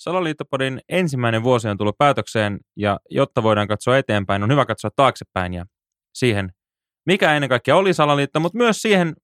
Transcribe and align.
Salaliittopodin 0.00 0.80
ensimmäinen 0.88 1.42
vuosi 1.42 1.68
on 1.68 1.78
tullut 1.78 1.98
päätökseen 1.98 2.58
ja 2.76 2.98
jotta 3.10 3.42
voidaan 3.42 3.68
katsoa 3.68 3.98
eteenpäin, 3.98 4.42
on 4.42 4.50
hyvä 4.50 4.66
katsoa 4.66 4.90
taaksepäin 4.96 5.54
ja 5.54 5.64
siihen, 6.14 6.50
mikä 7.06 7.34
ennen 7.34 7.48
kaikkea 7.48 7.76
oli 7.76 7.94
salaliitto, 7.94 8.40
mutta 8.40 8.58
myös 8.58 8.82
siihen, 8.82 9.14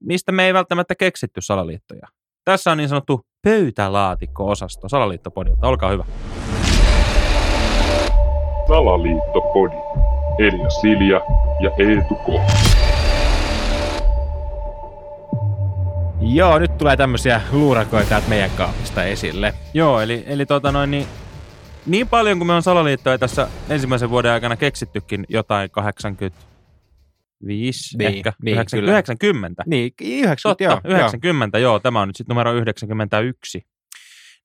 mistä 0.00 0.32
me 0.32 0.46
ei 0.46 0.54
välttämättä 0.54 0.94
keksitty 0.94 1.40
salaliittoja. 1.40 2.06
Tässä 2.44 2.72
on 2.72 2.78
niin 2.78 2.88
sanottu 2.88 3.20
pöytälaatikko-osasto 3.42 4.88
Salaliittopodilta. 4.88 5.68
Olkaa 5.68 5.90
hyvä. 5.90 6.04
Salaliittopodi. 8.68 9.76
Elia 10.38 10.70
Silja 10.70 11.20
ja 11.60 11.70
Eetu 11.78 12.14
K. 12.14 12.28
Joo, 16.20 16.58
nyt 16.58 16.78
tulee 16.78 16.96
tämmöisiä 16.96 17.40
luurakoita 17.52 18.08
täältä 18.08 18.28
meidän 18.28 18.50
kaapista 18.50 19.04
esille. 19.04 19.54
Joo, 19.74 20.00
eli, 20.00 20.24
eli 20.26 20.46
tota 20.46 20.72
noin, 20.72 20.90
niin, 20.90 21.06
niin 21.86 22.08
paljon 22.08 22.38
kuin 22.38 22.46
me 22.46 22.52
on 22.52 22.62
salaliittoja 22.62 23.18
tässä 23.18 23.48
ensimmäisen 23.68 24.10
vuoden 24.10 24.32
aikana 24.32 24.56
keksittykin 24.56 25.24
jotain 25.28 25.70
85, 25.70 27.98
Niin, 27.98 28.08
ehkä 28.08 28.32
niin, 28.42 28.54
90, 28.54 28.76
kyllä. 28.76 28.92
90. 28.92 29.62
Niin, 29.66 29.92
90, 30.00 30.42
Totta, 30.42 30.64
joo, 30.64 30.80
90, 30.84 31.58
joo. 31.58 31.72
joo. 31.72 31.78
Tämä 31.78 32.00
on 32.00 32.08
nyt 32.08 32.16
sitten 32.16 32.34
numero 32.34 32.52
91. 32.52 33.66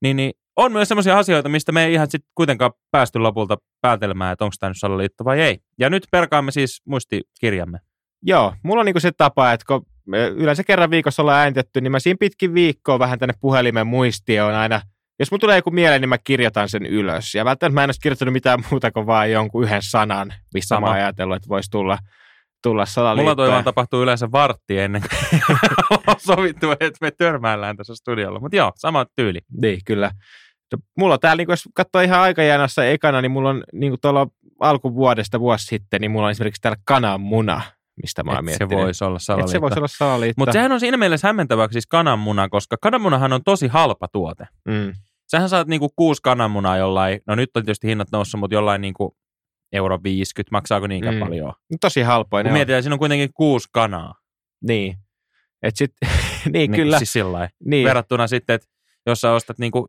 Niin, 0.02 0.16
niin 0.16 0.32
on 0.56 0.72
myös 0.72 0.88
sellaisia 0.88 1.18
asioita, 1.18 1.48
mistä 1.48 1.72
me 1.72 1.84
ei 1.84 1.92
ihan 1.92 2.10
sitten 2.10 2.30
kuitenkaan 2.34 2.72
päästy 2.90 3.18
lopulta 3.18 3.56
päätelmään, 3.80 4.32
että 4.32 4.44
onko 4.44 4.54
tämä 4.60 4.70
nyt 4.70 4.76
salaliitto 4.80 5.24
vai 5.24 5.40
ei. 5.40 5.58
Ja 5.78 5.90
nyt 5.90 6.06
perkaamme 6.10 6.50
siis 6.50 6.82
muistikirjamme. 6.86 7.78
Joo, 8.22 8.54
mulla 8.62 8.80
on 8.80 8.86
niinku 8.86 9.00
se 9.00 9.12
tapa, 9.12 9.52
että 9.52 9.64
kun 9.68 9.86
me 10.10 10.28
yleensä 10.28 10.64
kerran 10.64 10.90
viikossa 10.90 11.22
ollaan 11.22 11.38
äänitetty, 11.38 11.80
niin 11.80 11.92
mä 11.92 12.00
siinä 12.00 12.16
pitkin 12.20 12.54
viikkoa 12.54 12.98
vähän 12.98 13.18
tänne 13.18 13.34
puhelimen 13.40 13.86
muistioon 13.86 14.54
aina. 14.54 14.80
Jos 15.18 15.30
mulla 15.30 15.40
tulee 15.40 15.56
joku 15.56 15.70
mieleen, 15.70 16.00
niin 16.00 16.08
mä 16.08 16.18
kirjoitan 16.18 16.68
sen 16.68 16.86
ylös. 16.86 17.34
Ja 17.34 17.44
välttämättä 17.44 17.74
mä 17.74 17.84
en 17.84 17.88
olisi 17.88 18.00
kirjoittanut 18.00 18.32
mitään 18.32 18.64
muuta 18.70 18.90
kuin 18.90 19.06
vaan 19.06 19.30
jonkun 19.30 19.64
yhden 19.64 19.82
sanan, 19.82 20.34
missä 20.54 20.74
Sama. 20.74 20.86
mä 20.86 20.92
ajatellut, 20.92 21.36
että 21.36 21.48
voisi 21.48 21.70
tulla, 21.70 21.98
tulla 22.62 22.86
salaliittoa. 22.86 23.24
Mulla 23.24 23.36
toi 23.36 23.48
vaan 23.48 23.64
tapahtuu 23.64 24.02
yleensä 24.02 24.32
vartti 24.32 24.78
ennen 24.78 25.02
kuin 25.02 25.40
on 26.06 26.14
sovittu, 26.18 26.70
että 26.70 26.98
me 27.00 27.10
törmäillään 27.10 27.76
tässä 27.76 27.94
studiolla. 27.94 28.40
Mutta 28.40 28.56
joo, 28.56 28.72
sama 28.76 29.06
tyyli. 29.16 29.38
Niin, 29.62 29.80
kyllä. 29.84 30.10
No, 30.72 30.78
Mulla 30.96 31.18
täällä, 31.18 31.40
niin 31.40 31.50
jos 31.50 31.68
katsoo 31.74 32.00
ihan 32.00 32.20
aikajanassa 32.20 32.84
ekana, 32.84 33.20
niin 33.20 33.32
mulla 33.32 33.50
on 33.50 33.64
niin 33.72 33.96
tuolla 34.02 34.26
alkuvuodesta 34.60 35.40
vuosi 35.40 35.64
sitten, 35.64 36.00
niin 36.00 36.10
mulla 36.10 36.26
on 36.26 36.30
esimerkiksi 36.30 36.62
täällä 36.62 36.82
kananmuna, 36.84 37.62
mistä 38.02 38.22
mä 38.22 38.30
oon 38.30 38.38
Et 38.38 38.54
se 38.54 38.58
miettinyt. 38.58 38.84
voisi 38.84 39.04
olla 39.04 39.16
Et 39.16 39.22
salaliitto. 39.22 39.52
se 39.52 39.60
voisi 39.60 39.78
olla 39.78 39.88
salaliitto. 39.88 40.40
Mutta 40.40 40.52
sehän 40.52 40.72
on 40.72 40.80
siinä 40.80 40.96
mielessä 40.96 41.28
hämmentävää 41.28 41.68
siis 41.72 41.86
kananmuna, 41.86 42.48
koska 42.48 42.76
kananmunahan 42.82 43.32
on 43.32 43.40
tosi 43.44 43.68
halpa 43.68 44.08
tuote. 44.08 44.44
Mm. 44.68 44.92
Sähän 45.30 45.48
saat 45.48 45.68
niinku 45.68 45.88
kuusi 45.96 46.22
kananmunaa 46.22 46.76
jollain, 46.76 47.20
no 47.26 47.34
nyt 47.34 47.50
on 47.56 47.62
tietysti 47.64 47.86
hinnat 47.88 48.08
noussut, 48.12 48.40
mutta 48.40 48.54
jollain 48.54 48.80
niinku 48.80 49.16
euro 49.72 49.98
50, 50.02 50.48
maksaako 50.56 50.86
niinkään 50.86 51.14
Mm. 51.14 51.20
paljon? 51.20 51.52
Tosi 51.80 52.02
halpoja. 52.02 52.44
Kun 52.44 52.52
mietitään, 52.52 52.82
siinä 52.82 52.94
on 52.94 52.98
kuitenkin 52.98 53.30
kuusi 53.34 53.68
kanaa. 53.72 54.14
Niin. 54.62 54.96
Et 55.62 55.76
sit, 55.76 55.92
niin, 56.04 56.52
Niin, 56.52 56.72
kyllä. 56.72 56.98
Siis 56.98 57.12
sillä 57.12 57.48
niin. 57.64 57.86
Verrattuna 57.86 58.26
sitten, 58.26 58.54
että 58.54 58.66
jos 59.06 59.20
sä 59.20 59.32
ostat 59.32 59.58
niinku 59.58 59.88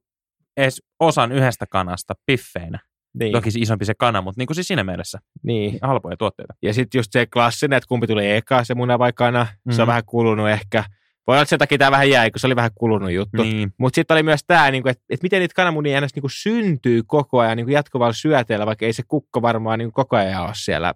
edes 0.58 0.82
osan 1.00 1.32
yhdestä 1.32 1.66
kanasta 1.70 2.14
piffeinä. 2.26 2.80
Niin, 3.20 3.32
Toki 3.32 3.50
isompi 3.56 3.86
se 3.86 3.94
kana, 3.94 4.22
mutta 4.22 4.40
niinku 4.40 4.54
siis 4.54 4.68
siinä 4.68 4.84
mielessä 4.84 5.20
niin. 5.44 5.80
halpoja 5.82 6.18
tuotteita. 6.18 6.54
Ja 6.62 6.74
sitten 6.74 7.00
just 7.00 7.12
se 7.12 7.26
klassinen, 7.26 7.78
että 7.78 7.88
kumpi 7.88 8.08
tuli 8.08 8.32
eka, 8.32 8.64
se 8.64 8.76
muna 8.76 9.00
vai 9.00 9.14
kana. 9.14 9.48
Mm. 9.66 9.72
Se 9.72 9.82
on 9.82 9.86
Mhm. 9.86 9.90
vähän 9.90 10.06
kulunut 10.06 10.50
ehkä. 10.50 10.84
Voi 11.28 11.34
olla, 11.34 11.42
että 11.42 11.50
sen 11.50 11.60
takia 11.60 11.78
tämä 11.78 11.92
vähän 11.92 12.10
jäi, 12.10 12.32
kun 12.32 12.40
se 12.40 12.48
oli 12.48 12.56
vähän 12.56 12.72
kulunut 12.76 13.12
juttu. 13.12 13.44
Niin. 13.44 13.74
Mutta 13.78 13.96
sitten 13.96 14.16
oli 14.16 14.24
myös 14.24 14.42
tämä, 14.48 14.68
että 14.68 15.04
et 15.10 15.24
miten 15.24 15.40
niitä 15.40 15.56
kananmunia 15.56 16.02
ns. 16.02 16.16
Niinku 16.16 16.30
syntyy 16.30 17.04
koko 17.08 17.40
ajan 17.40 17.58
niinku 17.58 17.72
jatkuvalla 17.72 18.14
syöteellä, 18.14 18.66
vaikka 18.66 18.86
ei 18.86 18.94
se 18.94 19.04
kukko 19.08 19.42
varmaan 19.42 19.80
niinku 19.80 19.92
koko 19.92 20.16
ajan 20.16 20.42
ole 20.44 20.52
siellä. 20.54 20.94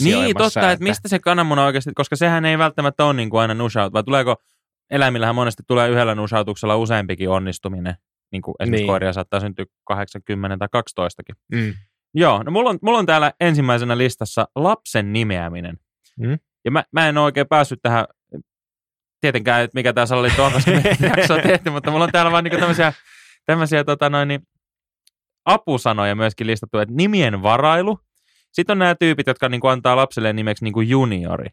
Niin, 0.00 0.36
totta, 0.36 0.72
että 0.72 0.82
mistä 0.84 1.08
se 1.08 1.18
kananmuna 1.18 1.64
oikeasti, 1.64 1.90
koska 1.94 2.16
sehän 2.16 2.44
ei 2.44 2.58
välttämättä 2.58 3.04
ole 3.04 3.14
niin 3.14 3.30
kuin 3.30 3.40
aina 3.40 3.54
nushaut, 3.54 3.92
vai 3.92 4.04
tuleeko, 4.04 4.36
eläimillähän 4.90 5.34
monesti 5.34 5.62
tulee 5.66 5.88
yhdellä 5.88 6.14
nushautuksella 6.14 6.76
useampikin 6.76 7.30
onnistuminen. 7.30 7.94
Niin 8.32 8.42
kuin 8.42 8.54
esimerkiksi 8.60 8.82
Niin. 8.82 8.88
koiria 8.88 9.12
saattaa 9.12 9.40
syntyä 9.40 9.66
80 9.84 10.56
tai 10.58 10.68
12. 10.72 11.22
Mm. 11.52 11.74
Joo, 12.14 12.42
no 12.42 12.50
mulla 12.50 12.70
on, 12.70 12.78
mulla 12.82 12.98
on 12.98 13.06
täällä 13.06 13.32
ensimmäisenä 13.40 13.98
listassa 13.98 14.48
lapsen 14.56 15.12
nimeäminen. 15.12 15.78
Mm. 16.18 16.38
Ja 16.64 16.70
mä, 16.70 16.84
mä 16.92 17.08
en 17.08 17.18
ole 17.18 17.24
oikein 17.24 17.48
päässyt 17.48 17.78
tähän, 17.82 18.04
tietenkään, 19.20 19.62
että 19.62 19.74
mikä 19.74 19.92
tämä 19.92 20.06
salaliitto 20.06 20.44
on, 20.44 20.52
koska 20.52 20.70
jaksoa 21.16 21.38
tehty, 21.42 21.70
mutta 21.70 21.90
mulla 21.90 22.04
on 22.04 22.12
täällä 22.12 22.32
vaan 22.32 22.44
niinku 22.44 22.58
tämmöisiä, 22.58 22.92
tämmöisiä 23.46 23.84
tota 23.84 24.10
noin, 24.10 24.28
niin, 24.28 24.40
apusanoja 25.44 26.14
myöskin 26.14 26.46
listattu, 26.46 26.78
että 26.78 26.94
nimien 26.94 27.42
varailu. 27.42 28.00
Sitten 28.52 28.74
on 28.74 28.78
nämä 28.78 28.94
tyypit, 28.94 29.26
jotka 29.26 29.48
niinku 29.48 29.66
antaa 29.66 29.96
lapselle 29.96 30.32
nimeksi 30.32 30.64
niinku 30.64 30.80
juniori. 30.80 31.48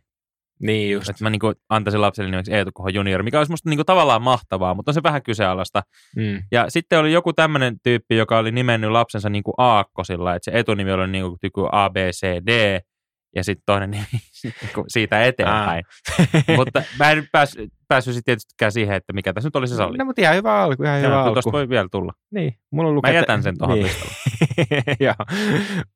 Niin 0.61 0.91
just. 0.91 1.09
Että 1.09 1.23
mä 1.23 1.29
niinku 1.29 1.53
antaisin 1.69 2.01
lapselle 2.01 2.31
nimeksi 2.31 2.53
Eetu 2.53 2.71
Koho 2.73 2.89
juniori, 2.89 3.23
mikä 3.23 3.38
olisi 3.38 3.51
musta 3.51 3.69
niinku 3.69 3.83
tavallaan 3.83 4.21
mahtavaa, 4.21 4.73
mutta 4.73 4.89
on 4.89 4.93
se 4.93 5.03
vähän 5.03 5.23
kyseenalaista. 5.23 5.83
Mm. 6.16 6.43
Ja 6.51 6.66
sitten 6.69 6.99
oli 6.99 7.13
joku 7.13 7.33
tämmöinen 7.33 7.75
tyyppi, 7.83 8.16
joka 8.17 8.38
oli 8.38 8.51
nimennyt 8.51 8.91
lapsensa 8.91 9.29
niin 9.29 9.44
kuin 9.44 9.53
aakkosilla, 9.57 10.35
että 10.35 10.51
se 10.51 10.57
etunimi 10.59 10.91
oli 10.91 11.07
niin 11.07 11.23
kuin 11.53 11.69
B, 11.94 11.95
C, 12.11 12.25
D, 12.25 12.79
ja 13.35 13.44
sitten 13.44 13.63
toinen 13.66 13.91
nimi 13.91 14.06
niinku 14.62 14.84
siitä 14.88 15.23
eteenpäin. 15.23 15.84
Mutta 16.57 16.84
mä 17.00 17.12
en 17.12 17.28
päässyt, 17.31 17.73
päässyt 17.88 18.13
sitten 18.13 18.25
tietystikään 18.31 18.72
siihen, 18.72 18.96
että 18.96 19.13
mikä 19.13 19.34
tässä 19.34 19.47
nyt 19.47 19.56
oli 19.56 19.68
se 19.68 19.75
salli. 19.75 19.97
No, 19.97 20.06
mutta 20.06 20.22
ihan 20.22 20.35
hyvä 20.35 20.63
alku, 20.63 20.84
ihan 20.84 21.01
hyvä 21.01 21.22
alku. 21.23 21.34
Tuosta 21.34 21.51
voi 21.51 21.69
vielä 21.69 21.88
tulla. 21.91 22.13
Niin, 22.31 22.53
mulla 22.72 22.90
Mä 22.90 22.95
lukee, 22.95 23.13
jätän 23.13 23.44
sen 23.44 23.57
tuohon 23.57 23.79
niin. 23.79 23.91
Joo. 25.00 25.16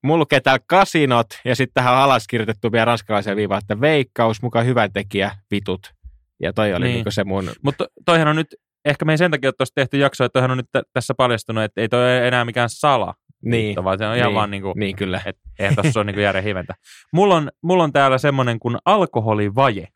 Mulla 0.04 0.20
lukee 0.20 0.40
täällä 0.40 0.64
kasinot 0.68 1.28
ja 1.46 1.56
sitten 1.56 1.74
tähän 1.74 1.94
alas 1.96 2.28
kirjoitettu 2.28 2.72
vielä 2.72 2.86
ranskalaisia 2.86 3.36
viivaa, 3.36 3.58
että 3.58 3.82
veikkaus, 3.82 4.42
mukaan 4.42 4.66
hyvän 4.66 4.94
tekijä, 4.94 5.32
vitut. 5.52 5.94
Ja 6.42 6.54
toi 6.54 6.74
oli 6.74 6.86
Niin. 6.86 7.04
niin. 7.04 7.14
se 7.14 7.24
mun, 7.24 7.52
Mutta 7.64 7.86
toihan 8.06 8.28
on 8.28 8.36
nyt, 8.36 8.48
ehkä 8.86 9.06
me 9.06 9.14
ei 9.14 9.18
sen 9.18 9.32
takia 9.32 9.50
ole 9.60 9.68
tehty 9.76 9.98
jaksoa, 9.98 10.26
että 10.26 10.34
toihan 10.34 10.52
on 10.52 10.58
nyt 10.58 10.70
tä- 10.72 10.84
tässä 10.94 11.14
paljastunut, 11.14 11.64
että 11.64 11.82
ei 11.82 11.90
toi 11.90 12.28
enää 12.28 12.46
mikään 12.46 12.70
sala, 12.70 13.14
niin, 13.44 13.84
vaan 13.84 13.98
se 13.98 14.08
on 14.08 14.16
ihan 14.16 14.28
niin, 14.28 14.36
vaan 14.36 14.52
niin 14.52 14.64
kuin, 14.64 14.74
niin 14.76 14.96
kyllä. 14.96 15.22
että 15.26 15.42
eihän 15.60 15.76
tuossa 15.76 16.00
ole 16.00 16.12
niin 16.12 16.24
järjen 16.24 16.44
hiventä. 16.44 16.74
Mulla 17.14 17.36
on, 17.36 17.50
mulla 17.64 17.84
on 17.84 17.94
täällä 17.94 18.18
semmoinen 18.18 18.60
kuin 18.60 18.78
alkoholivaje, 18.86 19.88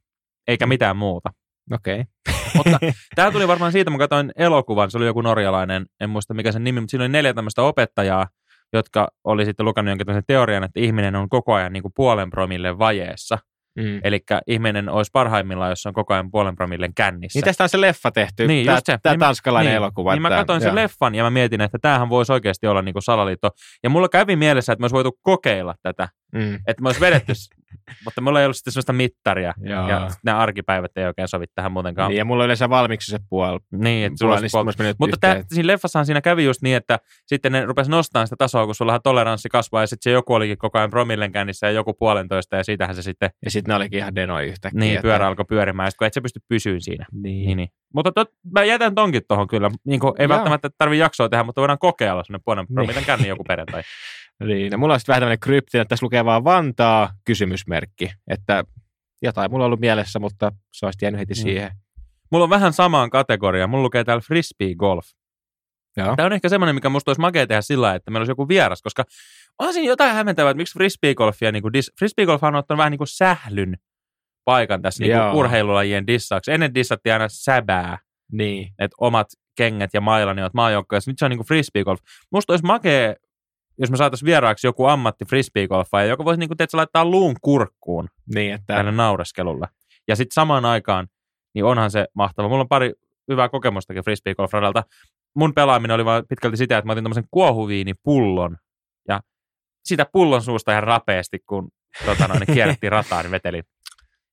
eikä 0.48 0.68
mitään 0.68 0.98
muuta. 0.98 1.30
Okei. 1.72 2.00
Okay. 2.00 2.06
Mutta 2.58 2.80
tämä 3.16 3.32
tuli 3.32 3.48
varmaan 3.48 3.72
siitä, 3.72 3.92
mä 3.92 3.98
katsoin 3.98 4.32
elokuvan, 4.36 4.92
se 4.92 4.98
oli 4.98 5.06
joku 5.06 5.22
norjalainen, 5.22 5.86
en 6.00 6.10
muista 6.10 6.34
mikä 6.34 6.52
sen 6.52 6.64
nimi, 6.64 6.80
mutta 6.80 6.92
siinä 6.92 7.04
oli 7.04 7.10
neljä 7.10 7.34
tämmöistä 7.34 7.62
opettajaa, 7.62 8.28
jotka 8.74 9.08
oli 9.24 9.46
sitten 9.46 9.66
lukenut 9.66 9.90
jonkin 9.90 10.24
teorian, 10.28 10.64
että 10.64 10.80
ihminen 10.80 11.16
on 11.16 11.30
koko 11.30 11.54
ajan 11.54 11.74
niin 11.74 11.84
kuin 11.84 11.94
puolen 11.96 12.30
promille 12.30 12.80
vajeessa. 12.80 13.38
Mm. 13.76 14.00
Eli 14.04 14.20
ihminen 14.48 14.90
olisi 14.90 15.10
parhaimmillaan, 15.14 15.70
jos 15.70 15.86
on 15.86 15.94
koko 15.94 16.14
ajan 16.14 16.32
puolen 16.32 16.56
promillen 16.56 16.94
kännissä. 16.94 17.38
Niin 17.38 17.44
tästä 17.46 17.64
on 17.64 17.70
se 17.70 17.82
leffa 17.82 18.12
tehty, 18.12 18.48
Niin, 18.48 18.66
tämä, 18.66 18.80
se. 18.84 18.98
tämä 19.04 19.14
Niin- 19.14 19.20
tanskalainen 19.20 19.70
niin, 19.72 19.78
elokuva. 19.78 20.14
Niin 20.14 20.22
mä 20.22 20.30
tämä- 20.30 20.42
katsoin 20.42 20.62
sen 20.62 20.76
leffan 20.76 21.16
ja 21.16 21.24
mä 21.24 21.30
mietin, 21.30 21.62
että 21.62 21.78
tämähän 21.82 22.10
voisi 22.10 22.32
oikeasti 22.34 22.68
olla 22.68 22.82
niin 22.82 22.94
kuin 22.94 23.04
salaliitto. 23.04 23.50
Ja 23.84 23.90
mulla 23.90 24.10
kävi 24.10 24.36
mielessä, 24.36 24.74
että 24.74 24.82
me 24.82 24.84
olisi 24.84 24.94
voitu 24.96 25.20
kokeilla 25.22 25.76
tätä. 25.82 26.10
Mm. 26.34 26.56
Että 26.56 26.82
me 26.84 26.88
olisi 26.88 27.02
vedetty, 27.02 27.34
mutta 28.06 28.22
mulla 28.22 28.40
ei 28.40 28.46
ollut 28.46 28.58
sitten 28.58 28.74
sellaista 28.74 28.94
mittaria. 28.94 29.54
Joo. 29.62 29.90
Ja 29.90 30.08
nämä 30.24 30.38
arkipäivät 30.38 30.92
ei 30.98 31.06
oikein 31.06 31.28
sovi 31.28 31.46
tähän 31.56 31.72
muutenkaan. 31.72 32.10
Niin, 32.10 32.18
ja 32.18 32.26
mulla 32.26 32.44
on 32.44 32.46
yleensä 32.46 32.70
valmiiksi 32.70 33.12
se 33.12 33.20
puoli. 33.30 33.60
Niin, 33.72 34.06
että 34.06 34.18
sulla 34.20 34.32
puoli, 34.36 34.42
niin 34.42 34.52
puol- 34.56 34.66
olisi 34.66 34.80
mennyt 34.80 35.00
Mutta 35.00 35.18
tää, 35.22 35.44
siinä 35.48 35.68
leffassahan 35.68 36.06
siinä 36.06 36.22
kävi 36.22 36.44
just 36.46 36.62
niin, 36.62 36.76
että 36.78 37.00
sitten 37.26 37.52
ne 37.52 37.66
rupesi 37.66 37.92
nostamaan 37.92 38.28
sitä 38.28 38.36
tasoa, 38.40 38.66
kun 38.66 38.76
sulla 38.76 39.00
toleranssi 39.00 39.50
kasvaa 39.50 39.82
ja 39.84 39.88
sitten 39.88 40.04
se 40.12 40.14
joku 40.14 40.34
olikin 40.34 40.58
koko 40.58 40.78
ajan 40.78 40.90
promillen 40.90 41.32
kännissä 41.32 41.68
ja 41.68 41.72
joku 41.72 41.94
puolentoista 41.94 42.56
ja 42.56 42.64
siitähän 42.64 42.96
se 42.96 43.02
sitten 43.02 43.30
Ja 43.46 43.52
sitten 43.52 43.70
ne 43.72 43.76
olikin 43.76 44.00
ihan 44.00 44.16
denoi 44.16 44.46
yhtäkkiä. 44.48 44.80
niin, 44.80 44.92
että- 44.96 45.02
pyörä 45.02 45.28
alkoi 45.28 45.46
pyörimään, 45.50 45.88
ja 45.88 45.92
sit 45.92 45.98
kun 45.98 46.08
et 46.08 46.14
sä 46.14 46.22
pysty 46.22 46.40
pysyyn 46.50 46.82
siinä. 46.82 47.06
Niin. 47.12 47.46
Niin, 47.48 47.58
niin. 47.58 47.70
Mutta 47.94 48.12
tot, 48.12 48.30
mä 48.54 48.64
jätän 48.64 48.96
tonkin 48.96 49.22
tuohon 49.28 49.48
kyllä. 49.48 49.72
Niin 49.86 50.00
kuin, 50.00 50.14
ei 50.20 50.24
Joo. 50.24 50.30
välttämättä 50.30 50.70
tarvi 50.78 50.98
jaksoa 50.98 51.30
tehdä, 51.30 51.44
mutta 51.44 51.62
voidaan 51.62 51.80
kokeilla 51.80 52.24
sinne 52.24 52.40
puolen 52.46 52.66
Niin. 52.70 52.74
promillen 52.76 53.06
känni 53.06 53.28
joku 53.28 53.44
perjantai. 53.44 53.82
Niin, 54.44 54.80
mulla 54.80 54.94
on 54.94 55.00
sitten 55.00 55.14
vähän 55.14 55.22
tämmöinen 55.22 55.40
kryptinen, 55.40 55.82
että 55.82 55.90
tässä 55.90 56.06
lukee 56.06 56.26
vaan 56.26 56.44
Vantaa 56.44 57.14
kysymysmerkki, 57.26 58.12
että 58.28 58.64
jotain 59.22 59.52
mulla 59.52 59.64
on 59.64 59.66
ollut 59.66 59.80
mielessä, 59.80 60.20
mutta 60.20 60.52
se 60.72 60.86
olisi 60.86 61.06
jäänyt 61.06 61.20
heti 61.20 61.34
Mm. 61.34 61.42
siihen. 61.42 61.72
Mulla 62.32 62.44
on 62.44 62.50
vähän 62.50 62.74
samaan 62.74 63.10
kategoriaan. 63.10 63.70
Mulla 63.70 63.84
lukee 63.84 64.04
täällä 64.04 64.22
frisbee 64.22 64.76
golf. 64.76 65.06
Joo. 65.98 66.16
Tämä 66.16 66.26
on 66.26 66.34
ehkä 66.34 66.50
semmoinen, 66.50 66.76
mikä 66.76 66.90
musta 66.90 67.10
olisi 67.12 67.22
makea 67.22 67.48
tehdä 67.48 67.62
sillä 67.62 67.96
että 67.96 68.12
meillä 68.12 68.22
olisi 68.22 68.32
joku 68.32 68.48
vieras, 68.48 68.82
koska 68.82 69.04
on 69.60 69.74
siinä 69.74 69.88
jotain 69.88 70.14
hämmentävää, 70.16 70.52
että 70.52 70.58
miksi 70.58 70.74
frisbeegolfia, 70.74 71.52
niin 71.52 71.62
kuin 71.62 71.74
dis, 71.74 71.92
frisbeegolfhan 72.00 72.56
on 72.56 72.60
ottanut 72.60 72.78
vähän 72.78 72.92
niin 72.92 72.98
kuin 72.98 73.08
sählyn 73.08 73.78
paikan 74.46 74.82
tässä 74.82 75.04
niin 75.04 75.18
kuin 75.18 75.32
urheilulajien 75.36 76.08
dissauksi. 76.08 76.52
Ennen 76.52 76.76
dissattiin 76.76 77.14
aina 77.14 77.28
säbää, 77.30 77.98
Niin. 78.32 78.68
että 78.80 78.96
omat 79.02 79.28
kengät 79.58 79.90
ja 79.94 80.02
mailani 80.02 80.42
ovat 80.42 80.54
maajoukkoja. 80.54 81.02
Nyt 81.08 81.20
se 81.20 81.26
on 81.26 81.32
niin 81.32 81.38
kuin 81.38 81.48
frisbeegolf. 81.48 82.00
Musta 82.32 82.54
olisi 82.54 82.66
makea, 82.66 83.16
jos 83.78 83.92
me 83.92 83.98
saataisiin 83.98 84.28
vieraaksi 84.28 84.68
joku 84.68 84.86
ammatti 84.86 85.26
frisbeegolfaaja, 85.26 86.08
joka 86.08 86.26
voisi 86.26 86.40
niin 86.40 86.50
kuin, 86.50 86.58
teetkö, 86.58 86.78
laittaa 86.78 87.06
luun 87.06 87.36
kurkkuun 87.42 88.10
Niin, 88.36 88.54
että 88.54 88.74
tälle 88.74 88.92
naureskelulle. 88.92 89.68
Ja 90.08 90.16
sitten 90.16 90.34
samaan 90.34 90.66
aikaan, 90.66 91.08
niin 91.56 91.66
onhan 91.66 91.92
se 91.92 92.08
mahtava. 92.14 92.48
Mulla 92.48 92.62
on 92.62 92.68
pari 92.68 92.94
hyvää 93.32 93.50
kokemustakin 93.50 94.04
frisbeegolf-radalta. 94.04 94.84
mun 95.36 95.54
pelaaminen 95.54 95.96
oli 95.96 96.06
vaan 96.06 96.24
pitkälti 96.30 96.58
sitä, 96.58 96.78
että 96.78 96.86
mä 96.86 96.92
otin 96.92 97.04
tämmöisen 97.04 97.28
kuohuviinipullon 97.32 98.58
ja 99.08 99.22
sitä 99.86 100.06
pullon 100.12 100.42
suusta 100.42 100.72
ihan 100.72 100.84
rapeasti, 100.84 101.40
kun 101.40 101.70
tota 102.06 102.28
noin, 102.28 102.40
niin 102.40 102.54
kierrettiin 102.58 102.92
rataa, 102.92 103.22
niin 103.22 103.32
vetelin. 103.32 103.64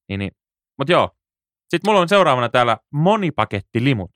Niin, 0.09 0.19
niin. 0.19 0.31
Mutta 0.79 0.93
joo. 0.93 1.11
Sitten 1.71 1.91
mulla 1.91 2.01
on 2.01 2.09
seuraavana 2.09 2.49
täällä 2.49 2.77
monipakettilimut. 2.93 4.11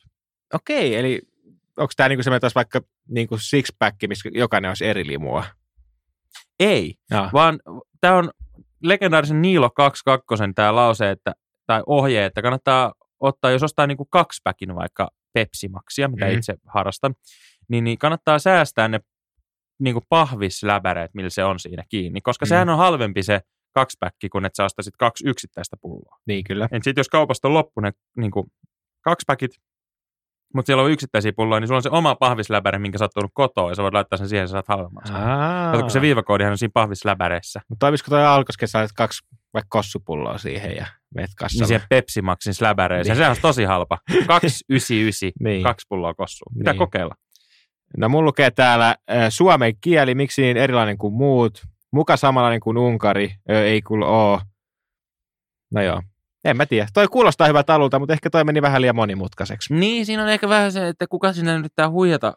Okei, 0.55 0.97
eli 0.97 1.23
onko 1.79 1.93
tämä 1.97 2.09
niinku 2.09 2.23
semmoinen 2.23 2.41
taas 2.41 2.55
vaikka 2.55 2.81
niinku 3.09 3.37
six-pack, 3.37 4.09
missä 4.09 4.31
jokainen 4.33 4.69
olisi 4.71 4.87
eri 4.87 5.07
limua? 5.07 5.45
Ei, 6.61 6.95
Ja. 7.11 7.31
vaan 7.33 7.61
tämä 8.01 8.17
on 8.17 8.31
legendaarisen 8.83 9.43
Niilo 9.43 9.71
22 9.71 10.45
tämä 10.55 10.75
lause, 10.75 11.11
että, 11.11 11.33
tai 11.67 11.83
ohje, 11.87 12.25
että 12.25 12.43
kannattaa 12.43 12.93
ottaa, 13.21 13.51
jos 13.51 13.63
ostaa 13.63 13.87
niinku 13.87 14.05
kaksipäkin 14.05 14.75
vaikka 14.75 15.09
Pepsi-maksia, 15.33 16.09
mitä 16.09 16.25
Mhm. 16.25 16.31
mm-hmm. 16.31 16.39
itse 16.39 16.55
harrastan, 16.69 17.15
niin, 17.69 17.85
niin 17.85 17.99
kannattaa 17.99 18.39
säästää 18.39 18.89
ne 18.89 19.01
niinku 19.79 20.03
pahvisläpäreet, 20.09 21.15
millä 21.15 21.31
se 21.31 21.45
on 21.45 21.59
siinä 21.59 21.83
kiinni, 21.89 22.21
koska 22.21 22.45
mm. 22.45 22.49
sehän 22.49 22.69
on 22.69 22.79
halvempi 22.79 23.23
se 23.23 23.41
kaksipäkki, 23.75 24.29
kun 24.29 24.45
että 24.45 24.57
sä 24.57 24.65
ostaisit 24.65 24.97
kaksi 24.99 25.29
yksittäistä 25.29 25.77
pulloa. 25.81 26.19
Niin 26.27 26.45
kyllä. 26.45 26.69
Et 26.73 26.85
sit 26.85 26.97
jos 26.97 27.09
kaupasta 27.09 27.49
on 27.49 27.55
loppu 27.55 27.81
ne 27.81 27.93
niinku, 28.17 28.47
kaksipäkit, 29.01 29.51
mutta 30.55 30.67
siellä 30.67 30.83
on 30.83 30.91
yksittäisiä 30.91 31.33
pulloja, 31.37 31.61
niin 31.61 31.69
sulla 31.69 31.79
on 31.79 31.83
se 31.83 31.91
oma 31.93 32.15
pahvisläpäre, 32.15 32.79
minkä 32.79 32.99
sä 32.99 33.05
oot 33.05 33.11
tuonut 33.15 33.31
kotoa, 33.35 33.71
ja 33.71 33.75
sä 33.75 33.83
voit 33.83 33.95
laittaa 33.95 34.17
sen 34.17 34.29
siihen, 34.29 34.43
ja 34.43 34.47
sä 34.47 34.53
saat 34.53 34.69
halvemmaksi. 34.69 35.13
Kato, 35.73 35.81
kun 35.81 35.91
se 35.91 36.01
viivakoodihan 36.01 36.51
on 36.51 36.59
siinä 36.59 36.71
pahvisläpäreissä. 36.75 37.61
Mutta 37.69 37.87
toimisiko 37.87 38.11
toi 38.11 38.27
alkoskin, 38.27 38.69
sä 38.69 38.87
kaksi 38.97 39.27
vaikka 39.55 39.69
kossupulloa 39.69 40.39
siihen 40.39 40.77
ja 40.77 40.87
meet 41.15 41.29
Niin 41.29 41.37
kassalle? 41.37 41.67
siihen 41.67 41.87
Pepsi 41.89 42.23
Maxin 42.23 42.55
släbäreeseen. 42.55 43.13
Niin. 43.13 43.17
Sehän 43.19 43.31
on 43.31 43.37
tosi 43.43 43.65
halpa. 43.65 43.99
299, 44.27 45.33
Niin. 45.41 45.63
kaksi 45.63 45.87
pulloa 45.89 46.15
kossua. 46.15 46.47
Pitää 46.59 46.73
Niin. 46.73 46.79
kokeilla. 46.79 47.15
No 47.99 48.09
mun 48.09 48.25
lukee 48.25 48.51
täällä 48.51 48.89
äh, 48.89 49.27
suomen 49.29 49.73
kieli, 49.81 50.15
miksi 50.15 50.43
niin 50.43 50.57
erilainen 50.57 50.99
kuin 50.99 51.15
muut, 51.15 51.63
muka 51.93 52.17
samanlainen 52.17 52.61
kuin 52.61 52.77
Unkari, 52.79 53.35
ö, 53.51 53.65
ei 53.65 53.83
kyllä 53.83 54.07
oo. 54.07 54.41
No 55.75 55.83
joo, 55.83 56.03
en 56.45 56.57
mä 56.57 56.67
tiedä. 56.67 56.87
Toi 56.95 57.09
kuulostaa 57.09 57.47
hyvältä 57.47 57.75
alulta, 57.75 57.99
mutta 57.99 58.13
ehkä 58.13 58.31
toi 58.31 58.45
meni 58.45 58.63
vähän 58.63 58.81
liian 58.81 58.97
monimutkaiseksi. 58.97 59.75
Niin, 59.75 60.07
siinä 60.07 60.23
on 60.23 60.29
ehkä 60.29 60.49
vähän 60.49 60.73
se, 60.73 60.89
että 60.89 61.07
kuka 61.07 61.33
sinne 61.33 61.55
yrittää 61.55 61.91
huijata. 61.91 62.35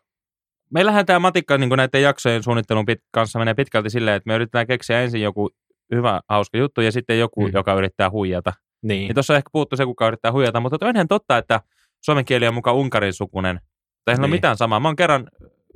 Meillähän 0.74 1.06
tämä 1.06 1.20
matikka 1.20 1.58
niin 1.58 1.70
näiden 1.78 2.02
jaksojen 2.02 2.44
suunnittelun 2.44 2.86
pit- 2.92 3.08
kanssa 3.12 3.40
menee 3.40 3.54
pitkälti 3.54 3.90
silleen, 3.90 4.16
että 4.16 4.28
me 4.28 4.36
yritetään 4.36 4.68
keksiä 4.68 5.02
ensin 5.02 5.22
joku 5.22 5.50
hyvä, 5.96 6.22
hauska 6.30 6.58
juttu 6.58 6.82
ja 6.82 6.92
sitten 6.92 7.20
joku, 7.20 7.48
Mm. 7.48 7.52
joka 7.54 7.74
yrittää 7.74 8.10
huijata. 8.10 8.54
Niin, 8.82 9.00
Niin 9.08 9.14
tuossa 9.14 9.34
on 9.34 9.38
ehkä 9.38 9.50
puuttu 9.52 9.78
se, 9.78 9.86
kuka 9.86 10.08
yrittää 10.08 10.32
huijata, 10.32 10.60
mutta 10.60 10.78
toinen 10.78 11.08
totta, 11.08 11.38
että 11.38 11.62
suomen 12.06 12.26
kieli 12.26 12.48
on 12.48 12.54
mukaan 12.54 12.76
unkarin 12.76 13.14
sukunen. 13.14 13.60
Tai 14.06 14.14
ei 14.14 14.18
niin. 14.18 14.24
ole 14.26 14.32
mitään 14.32 14.58
samaa. 14.58 14.80
Mä 14.80 14.88
oon 14.88 14.96
kerran 14.96 15.28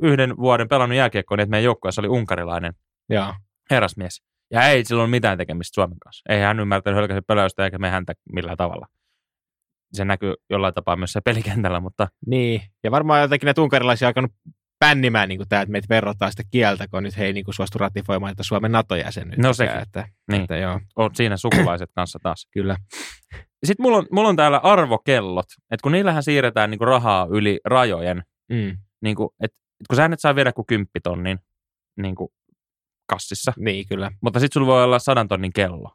yhden 0.01 0.37
vuoden 0.37 0.69
pelannut 0.69 0.97
jääkiekkoa 0.97 1.37
niin, 1.37 1.43
että 1.43 1.49
meidän 1.51 1.63
joukkueessa 1.65 2.01
oli 2.01 2.07
unkarilainen 2.07 2.73
joo. 3.09 3.33
herrasmies. 3.71 4.21
Ja 4.51 4.67
ei 4.67 4.85
sillä 4.85 5.01
ole 5.01 5.09
mitään 5.09 5.37
tekemistä 5.37 5.75
Suomen 5.75 5.99
kanssa. 5.99 6.33
Ei 6.33 6.41
hän 6.41 6.59
ymmärtänyt 6.59 6.95
hölkäisen 6.97 7.23
pöläystä 7.27 7.65
eikä 7.65 7.77
me 7.77 7.89
häntä 7.89 8.13
millään 8.33 8.57
tavalla. 8.57 8.87
Se 9.93 10.05
näkyy 10.05 10.33
jollain 10.49 10.73
tapaa 10.73 10.95
myös 10.95 11.13
se 11.13 11.21
pelikentällä, 11.21 11.79
mutta 11.79 12.07
Niin, 12.27 12.61
ja 12.83 12.91
varmaan 12.91 13.21
jotenkin 13.21 13.47
ne 13.47 13.53
tunkarilaisia 13.53 14.07
alkanut 14.07 14.31
pännimään 14.79 15.29
niin 15.29 15.49
tämä, 15.49 15.61
että 15.61 15.71
meitä 15.71 15.87
verrataan 15.89 16.31
sitä 16.31 16.43
kieltä, 16.51 16.87
kun 16.87 17.03
nyt 17.03 17.17
he 17.17 17.25
ei 17.25 17.33
niin 17.33 17.45
kuin 17.45 17.55
suostu 17.55 17.77
ratifioimaan, 17.77 18.31
että 18.31 18.43
Suomen 18.43 18.71
NATO-jäsenyyttä. 18.71 19.47
No 19.47 19.53
sekin. 19.53 19.77
Että, 19.77 20.07
niin, 20.31 20.41
että 20.41 20.57
joo, 20.57 20.79
on 20.95 21.15
siinä 21.15 21.37
sukulaiset 21.37 21.89
kanssa 21.95 22.19
taas. 22.23 22.47
kyllä. 22.53 22.77
Sitten 23.63 23.83
mulla 23.83 23.97
on, 23.97 24.05
mulla 24.11 24.29
on 24.29 24.35
täällä 24.35 24.57
arvokellot, 24.57 25.45
että 25.71 25.83
kun 25.83 25.91
niillähän 25.91 26.23
siirretään 26.23 26.71
niinku 26.71 26.85
rahaa 26.85 27.27
yli 27.31 27.59
rajojen, 27.65 28.23
Mm. 28.51 28.77
niinku, 29.01 29.33
että 29.43 29.57
et 29.81 29.87
kun 29.89 29.95
sä 29.95 30.05
et 30.05 30.19
saa 30.19 30.35
viedä 30.35 30.53
kuin 30.53 30.65
kymppitonnin 30.65 31.39
niinku 31.97 32.33
kassissa, 33.15 33.53
Niin, 33.57 33.87
kyllä. 33.87 34.11
mutta 34.21 34.39
sitten 34.39 34.53
sulla 34.61 34.67
voi 34.73 34.83
olla 34.83 34.99
sadan 34.99 35.27
tonnin 35.27 35.53
kello, 35.53 35.91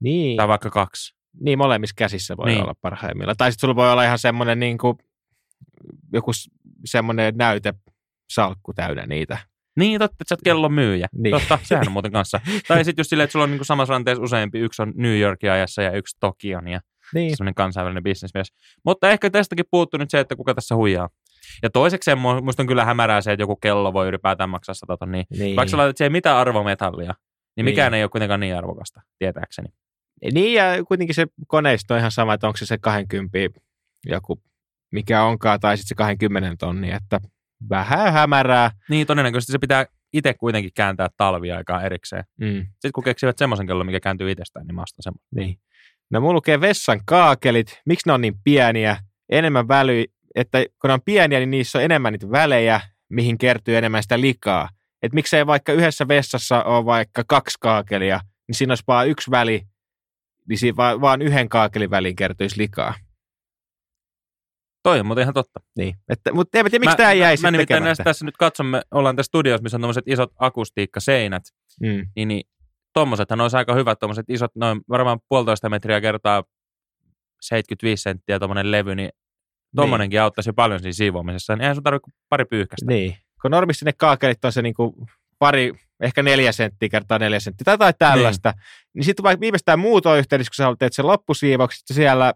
Niin. 0.00 0.36
tai 0.36 0.48
vaikka 0.48 0.70
kaksi. 0.70 1.14
Niin, 1.40 1.58
molemmissa 1.58 1.94
käsissä 1.98 2.36
voi 2.36 2.46
niin. 2.46 2.54
Niin. 2.54 2.62
olla 2.64 2.74
parhaimmillaan. 2.82 3.36
Tai 3.36 3.52
sitten 3.52 3.60
sulla 3.60 3.76
voi 3.76 3.92
olla 3.92 4.04
ihan 4.04 4.18
semmoinen 4.18 4.60
niin 4.60 4.78
kuin, 4.78 4.98
joku 6.12 6.30
semmoinen 6.84 7.34
näytesalkku 7.36 8.72
täynnä 8.74 9.06
niitä. 9.06 9.38
Niin, 9.76 9.98
totta, 9.98 10.14
että 10.14 10.24
sä 10.28 10.34
oot 10.34 10.42
kellon 10.44 10.72
myyjä. 10.72 11.08
Niin. 11.12 11.22
Niin. 11.22 11.32
Totta, 11.32 11.58
sehän 11.62 11.86
on 11.86 11.92
muuten 11.92 12.12
kanssa. 12.12 12.40
tai 12.68 12.84
sitten 12.84 13.00
just 13.00 13.10
silleen, 13.10 13.24
että 13.24 13.32
sulla 13.32 13.42
on 13.44 13.50
niinku 13.50 13.64
samassa 13.64 13.92
ranteessa 13.94 14.22
useampi. 14.24 14.58
Yksi 14.58 14.82
on 14.82 14.92
New 14.96 15.18
Yorkin 15.18 15.50
ajassa 15.50 15.82
ja 15.82 15.90
yksi 15.92 16.16
Tokion 16.20 16.68
ja 16.68 16.80
Niin. 17.14 17.36
semmoinen 17.36 17.54
kansainvälinen 17.54 18.02
bisnesmies. 18.02 18.52
Mutta 18.84 19.10
ehkä 19.10 19.30
tästäkin 19.30 19.64
puuttuu 19.70 19.98
nyt 19.98 20.10
se, 20.10 20.20
että 20.20 20.36
kuka 20.36 20.54
tässä 20.54 20.74
huijaa. 20.74 21.08
Ja 21.62 21.70
toisekseen 21.70 22.18
mu- 22.18 22.42
musta 22.42 22.62
on 22.62 22.66
kyllä 22.66 22.84
hämärää 22.84 23.20
se, 23.20 23.32
että 23.32 23.42
joku 23.42 23.56
kello 23.56 23.92
voi 23.92 24.08
ylipäätään 24.08 24.50
maksaa 24.50 24.74
100 24.74 24.96
tonnia. 24.96 25.24
Niin. 25.38 25.56
Vaikka 25.56 25.70
sä 25.70 25.76
laitat 25.76 25.96
siihen 25.96 26.12
mitään 26.12 26.36
arvometallia, 26.36 27.14
niin 27.56 27.64
mikään 27.64 27.92
Niin. 27.92 27.98
ei 27.98 28.04
ole 28.04 28.10
kuitenkaan 28.10 28.40
niin 28.40 28.56
arvokasta, 28.56 29.00
tietääkseni. 29.18 29.68
niin, 30.34 30.54
ja 30.54 30.84
kuitenkin 30.88 31.14
se 31.14 31.26
koneisto 31.46 31.94
on 31.94 31.98
ihan 32.00 32.10
sama, 32.10 32.34
että 32.34 32.46
onko 32.46 32.56
se 32.56 32.66
se 32.66 32.78
20 32.78 33.38
joku, 34.06 34.42
mikä 34.92 35.22
onkaan, 35.22 35.60
tai 35.60 35.76
sitten 35.76 35.88
se 35.88 35.94
20 35.94 36.56
tonni, 36.58 36.90
että 36.92 37.20
vähän 37.70 38.12
hämärää. 38.12 38.70
Niin, 38.90 39.06
todennäköisesti 39.06 39.52
se 39.52 39.58
pitää 39.58 39.86
itse 40.12 40.34
kuitenkin 40.34 40.70
kääntää 40.74 41.08
talviaikaa 41.16 41.82
erikseen. 41.82 42.24
Mm. 42.40 42.66
Sitten 42.70 42.92
kun 42.94 43.04
keksivät 43.04 43.38
semmoisen 43.38 43.66
kellon, 43.66 43.86
mikä 43.86 44.00
kääntyy 44.00 44.30
itsestään, 44.30 44.66
niin 44.66 44.74
mä 44.74 44.82
ostan 44.82 45.02
semmoisen. 45.02 45.28
Niin. 45.34 45.58
No 46.10 46.20
mulla 46.20 46.34
lukee 46.34 46.60
vessan 46.60 47.00
kaakelit. 47.06 47.80
Miksi 47.86 48.08
ne 48.08 48.12
on 48.12 48.20
niin 48.20 48.34
pieniä? 48.44 48.96
Enemmän 49.30 49.68
väly, 49.68 50.04
että 50.34 50.58
kun 50.80 50.88
ne 50.88 50.94
on 50.94 51.02
pieniä, 51.04 51.38
niin 51.38 51.50
niissä 51.50 51.78
on 51.78 51.84
enemmän 51.84 52.12
niitä 52.12 52.30
välejä, 52.30 52.80
mihin 53.08 53.38
kertyy 53.38 53.76
enemmän 53.76 54.02
sitä 54.02 54.20
likaa. 54.20 54.68
Et 55.02 55.12
miksei 55.12 55.46
vaikka 55.46 55.72
yhdessä 55.72 56.08
vessassa 56.08 56.62
ole 56.62 56.84
vaikka 56.84 57.24
kaksi 57.28 57.58
kaakelia, 57.60 58.20
niin 58.48 58.54
siinä 58.56 58.70
olisi 58.70 58.84
vaan 58.86 59.08
yksi 59.08 59.30
väli, 59.30 59.62
niin 60.48 60.58
siinä 60.58 60.76
vaan, 60.76 61.00
vaan 61.00 61.22
yhden 61.22 61.48
kaakelin 61.48 61.90
väliin 61.90 62.16
kertyisi 62.16 62.58
likaa. 62.58 62.94
Toi 64.82 65.00
on 65.00 65.06
muuten 65.06 65.22
ihan 65.22 65.34
totta. 65.34 65.60
Niin. 65.78 65.94
Että, 66.08 66.32
mutta 66.32 66.58
en 66.58 66.64
mä 66.64 66.70
tiedä, 66.70 66.82
miksi 66.82 66.96
tämä 66.96 67.12
jäi 67.12 67.20
mä, 67.20 67.30
mä 67.30 67.36
sitten 67.36 67.52
nimittäin 67.52 67.84
näistä, 67.84 68.04
tässä 68.04 68.24
nyt 68.24 68.36
katsomme, 68.36 68.82
ollaan 68.90 69.16
tässä 69.16 69.28
studiossa, 69.28 69.62
missä 69.62 69.76
on 69.76 69.80
tämmöiset 69.80 70.08
isot 70.08 70.32
akustiikkaseinät, 70.38 71.42
Mm. 71.80 72.06
niin, 72.16 72.28
niin 72.28 72.42
tommosethan 72.92 73.40
olisi 73.40 73.56
aika 73.56 73.74
hyvät, 73.74 73.98
tommoset 73.98 74.30
isot, 74.30 74.50
noin 74.54 74.80
varmaan 74.88 75.18
puolitoista 75.28 75.68
metriä 75.68 76.00
kertaa 76.00 76.44
75 77.40 78.02
senttiä 78.02 78.38
tommonen 78.38 78.70
levy, 78.70 78.94
niin 78.94 79.10
tommonenkin 79.76 80.22
auttaisi 80.22 80.48
jo 80.48 80.54
paljon 80.54 80.80
siinä 80.80 80.92
siivoamisessa. 80.92 81.56
Niin 81.56 81.62
eihän 81.62 81.76
sun 81.76 81.84
tarvitse 81.84 82.10
pari 82.28 82.44
pyyhkästä. 82.44 82.86
Niin. 82.86 83.16
Kun 83.42 83.50
normisti 83.50 83.84
ne 83.84 83.92
kaakelit 83.92 84.44
on 84.44 84.52
se 84.52 84.62
niinku 84.62 85.06
pari, 85.38 85.72
ehkä 86.00 86.22
neljä 86.22 86.52
senttiä 86.52 86.88
kertaa 86.88 87.18
neljä 87.18 87.40
senttiä 87.40 87.64
tai 87.64 87.74
jotain 87.74 87.94
tällaista, 87.98 88.50
niin, 88.50 88.62
niin 88.94 89.04
sitten 89.04 89.22
vaikka 89.22 89.40
viimeistään 89.40 89.78
muutoin 89.78 90.18
yhteydessä, 90.18 90.50
kun 90.50 90.72
sä 90.72 90.76
teet 90.78 90.92
sen 90.92 91.06
loppusiivaukset 91.06 91.82
siellä 91.92 92.32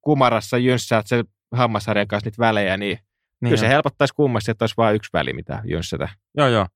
kumarassa 0.00 0.58
jynssäät 0.58 1.06
sen 1.06 1.24
hammasharjan 1.52 2.08
kanssa 2.08 2.26
niitä 2.26 2.40
välejä, 2.40 2.76
niin, 2.76 2.88
niin 2.88 2.98
niin 3.42 3.50
kyllä 3.50 3.60
se 3.60 3.68
helpottaisi 3.68 4.14
kummasti, 4.14 4.50
että 4.50 4.62
olisi 4.62 4.74
vain 4.76 4.96
yksi 4.96 5.10
väli, 5.12 5.32
mitä 5.32 5.62
jynssätä. 5.64 6.08
Joo, 6.36 6.48
joo. 6.48 6.66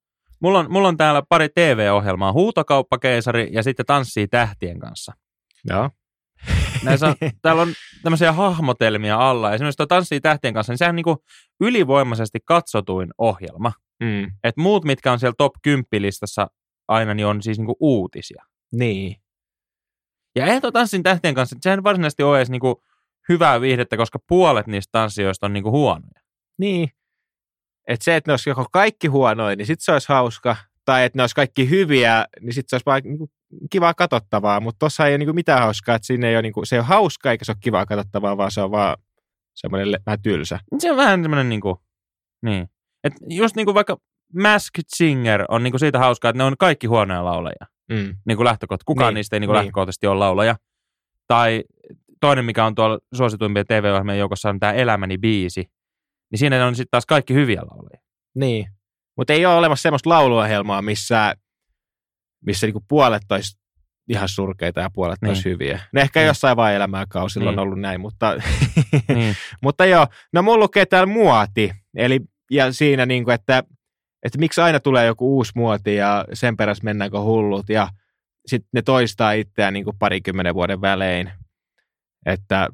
Mulla 0.41 0.59
on, 0.59 0.73
mulla 0.73 0.89
on 0.89 0.97
täällä 0.97 1.23
pari 1.29 1.49
TV-ohjelmaa, 1.49 2.33
Huutokauppakeisari 2.33 3.49
ja 3.53 3.63
sitten 3.63 3.87
Tanssii 3.87 4.29
tähtien 4.29 4.79
kanssa. 4.79 5.13
Joo. 5.65 5.91
Näissä 6.85 7.07
on, 7.07 7.15
täällä 7.43 7.63
on 7.63 7.73
tämmöisiä 8.03 8.33
hahmotelmia 8.33 9.31
alla. 9.31 9.55
Esimerkiksi 9.55 9.77
tuo 9.77 9.87
Tanssii 9.87 10.21
tähtien 10.21 10.55
kanssa, 10.55 10.73
niin 10.73 10.79
sehän 10.79 10.93
on 10.93 10.97
niin 10.97 11.05
kuin 11.05 11.17
ylivoimaisesti 11.61 12.39
katsotuin 12.45 13.11
ohjelma. 13.19 13.73
Mm. 14.01 14.33
Et 14.45 14.57
muut, 14.57 14.85
mitkä 14.85 15.13
on 15.13 15.19
siellä 15.21 15.35
top 15.39 15.53
10 15.63 15.85
listassa 15.99 16.47
aina, 16.89 17.15
niin 17.15 17.27
on 17.27 17.43
siis 17.43 17.59
niinku 17.59 17.77
uutisia. 17.81 18.45
Niin. 18.73 19.17
Ja 20.37 20.47
eihän 20.47 20.63
tuo 20.63 20.73
Tanssin 20.73 21.03
tähtien 21.03 21.35
kanssa, 21.35 21.57
sehän 21.61 21.85
varsinaisesti 21.85 22.23
ole 22.23 22.39
edes 22.39 22.51
niinku 22.51 22.83
hyvää 23.29 23.61
viihdettä, 23.61 23.97
koska 23.97 24.19
puolet 24.29 24.67
niistä 24.67 24.93
tanssioista 24.93 25.47
on 25.47 25.53
niinku 25.53 25.71
huonoja. 25.71 26.21
Niin. 26.59 26.89
Että 27.89 28.05
se, 28.05 28.17
että 28.17 28.29
ne 28.29 28.33
olisi 28.33 28.51
joko 28.51 28.67
kaikki 28.73 29.07
huonoja, 29.07 29.57
niin 29.57 29.67
sitten 29.67 29.85
se 29.85 29.93
olisi 29.93 30.09
hauska. 30.09 30.57
Tai 30.87 31.05
että 31.05 31.19
ne 31.19 31.23
olisi 31.23 31.35
kaikki 31.35 31.71
hyviä, 31.71 32.25
niin 32.41 32.53
sitten 32.53 32.69
se 32.71 32.77
olisi 32.77 32.87
vaan 32.87 33.03
niinku 33.05 33.31
kivaa 33.71 33.95
katsottavaa. 33.95 34.61
Mutta 34.61 34.79
tuossa 34.79 35.07
ei 35.07 35.13
ole 35.13 35.19
niinku 35.19 35.33
mitään 35.33 35.63
hauskaa, 35.63 35.95
että 35.95 36.07
siinä 36.07 36.29
ei 36.29 36.35
ole, 36.35 36.43
niinku, 36.43 36.65
se 36.65 36.77
ei 36.77 36.81
ole 36.81 36.87
hauskaa 36.87 37.33
eikä 37.33 37.45
se 37.45 37.53
ole 37.53 37.59
kivaa 37.61 37.87
katsottavaa, 37.87 38.37
vaan 38.37 38.51
se 38.51 38.61
on 38.61 38.71
vaan 38.71 38.97
semmoinen 39.55 40.01
vähän 40.07 40.23
tylsä. 40.23 40.61
Se 40.79 40.91
on 40.91 40.97
vähän 40.97 41.23
semmoinen 41.23 41.49
niinku, 41.49 41.83
niin. 42.43 42.69
Et 43.05 43.13
just 43.29 43.57
niinku 43.57 43.75
vaikka 43.75 43.97
Masked 44.35 44.85
Singer 44.89 45.45
on 45.49 45.63
niinku 45.63 45.79
siitä 45.79 45.99
hauskaa, 45.99 46.29
että 46.29 46.39
ne 46.39 46.45
on 46.45 46.57
kaikki 46.59 46.87
huonoja 46.87 47.25
laulajia. 47.25 47.67
Mm. 47.93 48.17
Niinku 48.27 48.45
lähtökohta. 48.45 48.85
Kukaan 48.87 49.07
Niin, 49.07 49.15
niin, 49.15 49.19
niistä 49.19 49.37
ei 49.37 49.41
niinku 49.41 49.53
niin. 49.53 49.59
lähtökohtaisesti 49.59 50.07
ole 50.07 50.19
laulaja. 50.19 50.57
Tai 51.27 51.65
toinen, 52.21 52.45
mikä 52.45 52.65
on 52.65 52.75
tuolla 52.75 52.99
suosituimpien 53.15 53.67
TV-ohjelmien 53.67 54.19
joukossa, 54.19 54.49
on 54.49 54.61
tämä 54.61 54.73
Elämäni 54.73 55.19
biisi. 55.19 55.71
Niin 56.31 56.39
siinä 56.39 56.67
on 56.67 56.75
sitten 56.75 56.91
taas 56.91 57.07
kaikki 57.07 57.35
hyviä 57.35 57.63
laulajia. 57.71 58.01
Niin. 58.35 58.67
Mutta 59.17 59.33
ei 59.33 59.47
ole 59.47 59.55
olemassa 59.55 59.83
semmoista 59.83 60.11
lauluohjelmaa, 60.11 60.83
missä, 60.83 61.35
missä 62.47 62.67
niinku 62.67 62.85
puolet 62.89 63.23
olisi 63.31 63.59
ihan 64.09 64.29
surkeita 64.29 64.81
ja 64.81 64.91
puolet 64.95 65.23
Niin. 65.23 65.33
niin. 65.33 65.45
hyviä. 65.45 65.81
Ne 65.93 66.01
ehkä 66.01 66.21
Niin. 66.21 66.27
jossain 66.27 66.57
vaan 66.57 66.75
elämäkausilla 66.75 67.51
Niin. 67.51 67.59
on 67.59 67.63
ollut 67.63 67.81
näin, 67.81 68.01
mutta, 68.01 68.35
Niin. 69.15 69.37
mutta 69.63 69.87
joo. 69.87 70.07
No 70.33 70.43
mulla 70.43 70.59
lukee 70.59 70.87
täällä 70.87 71.13
muoti, 71.13 71.73
eli 71.97 72.21
ja 72.51 72.73
siinä 72.73 73.07
niin 73.07 73.25
kuin, 73.25 73.35
että, 73.35 73.63
että 74.23 74.39
miksi 74.39 74.61
aina 74.61 74.81
tulee 74.81 75.07
joku 75.07 75.37
uusi 75.37 75.53
muoti 75.55 75.95
ja 75.97 76.25
sen 76.33 76.57
perässä 76.57 76.85
mennäänkö 76.85 77.21
hullut 77.21 77.69
ja 77.69 77.89
sitten 78.47 78.69
ne 78.73 78.83
toistaa 78.83 79.33
itseään 79.33 79.73
niin 79.75 79.85
kuin 79.85 79.99
parikymmenen 79.99 80.55
vuoden 80.55 80.81
välein. 80.81 81.31
Että 82.27 82.69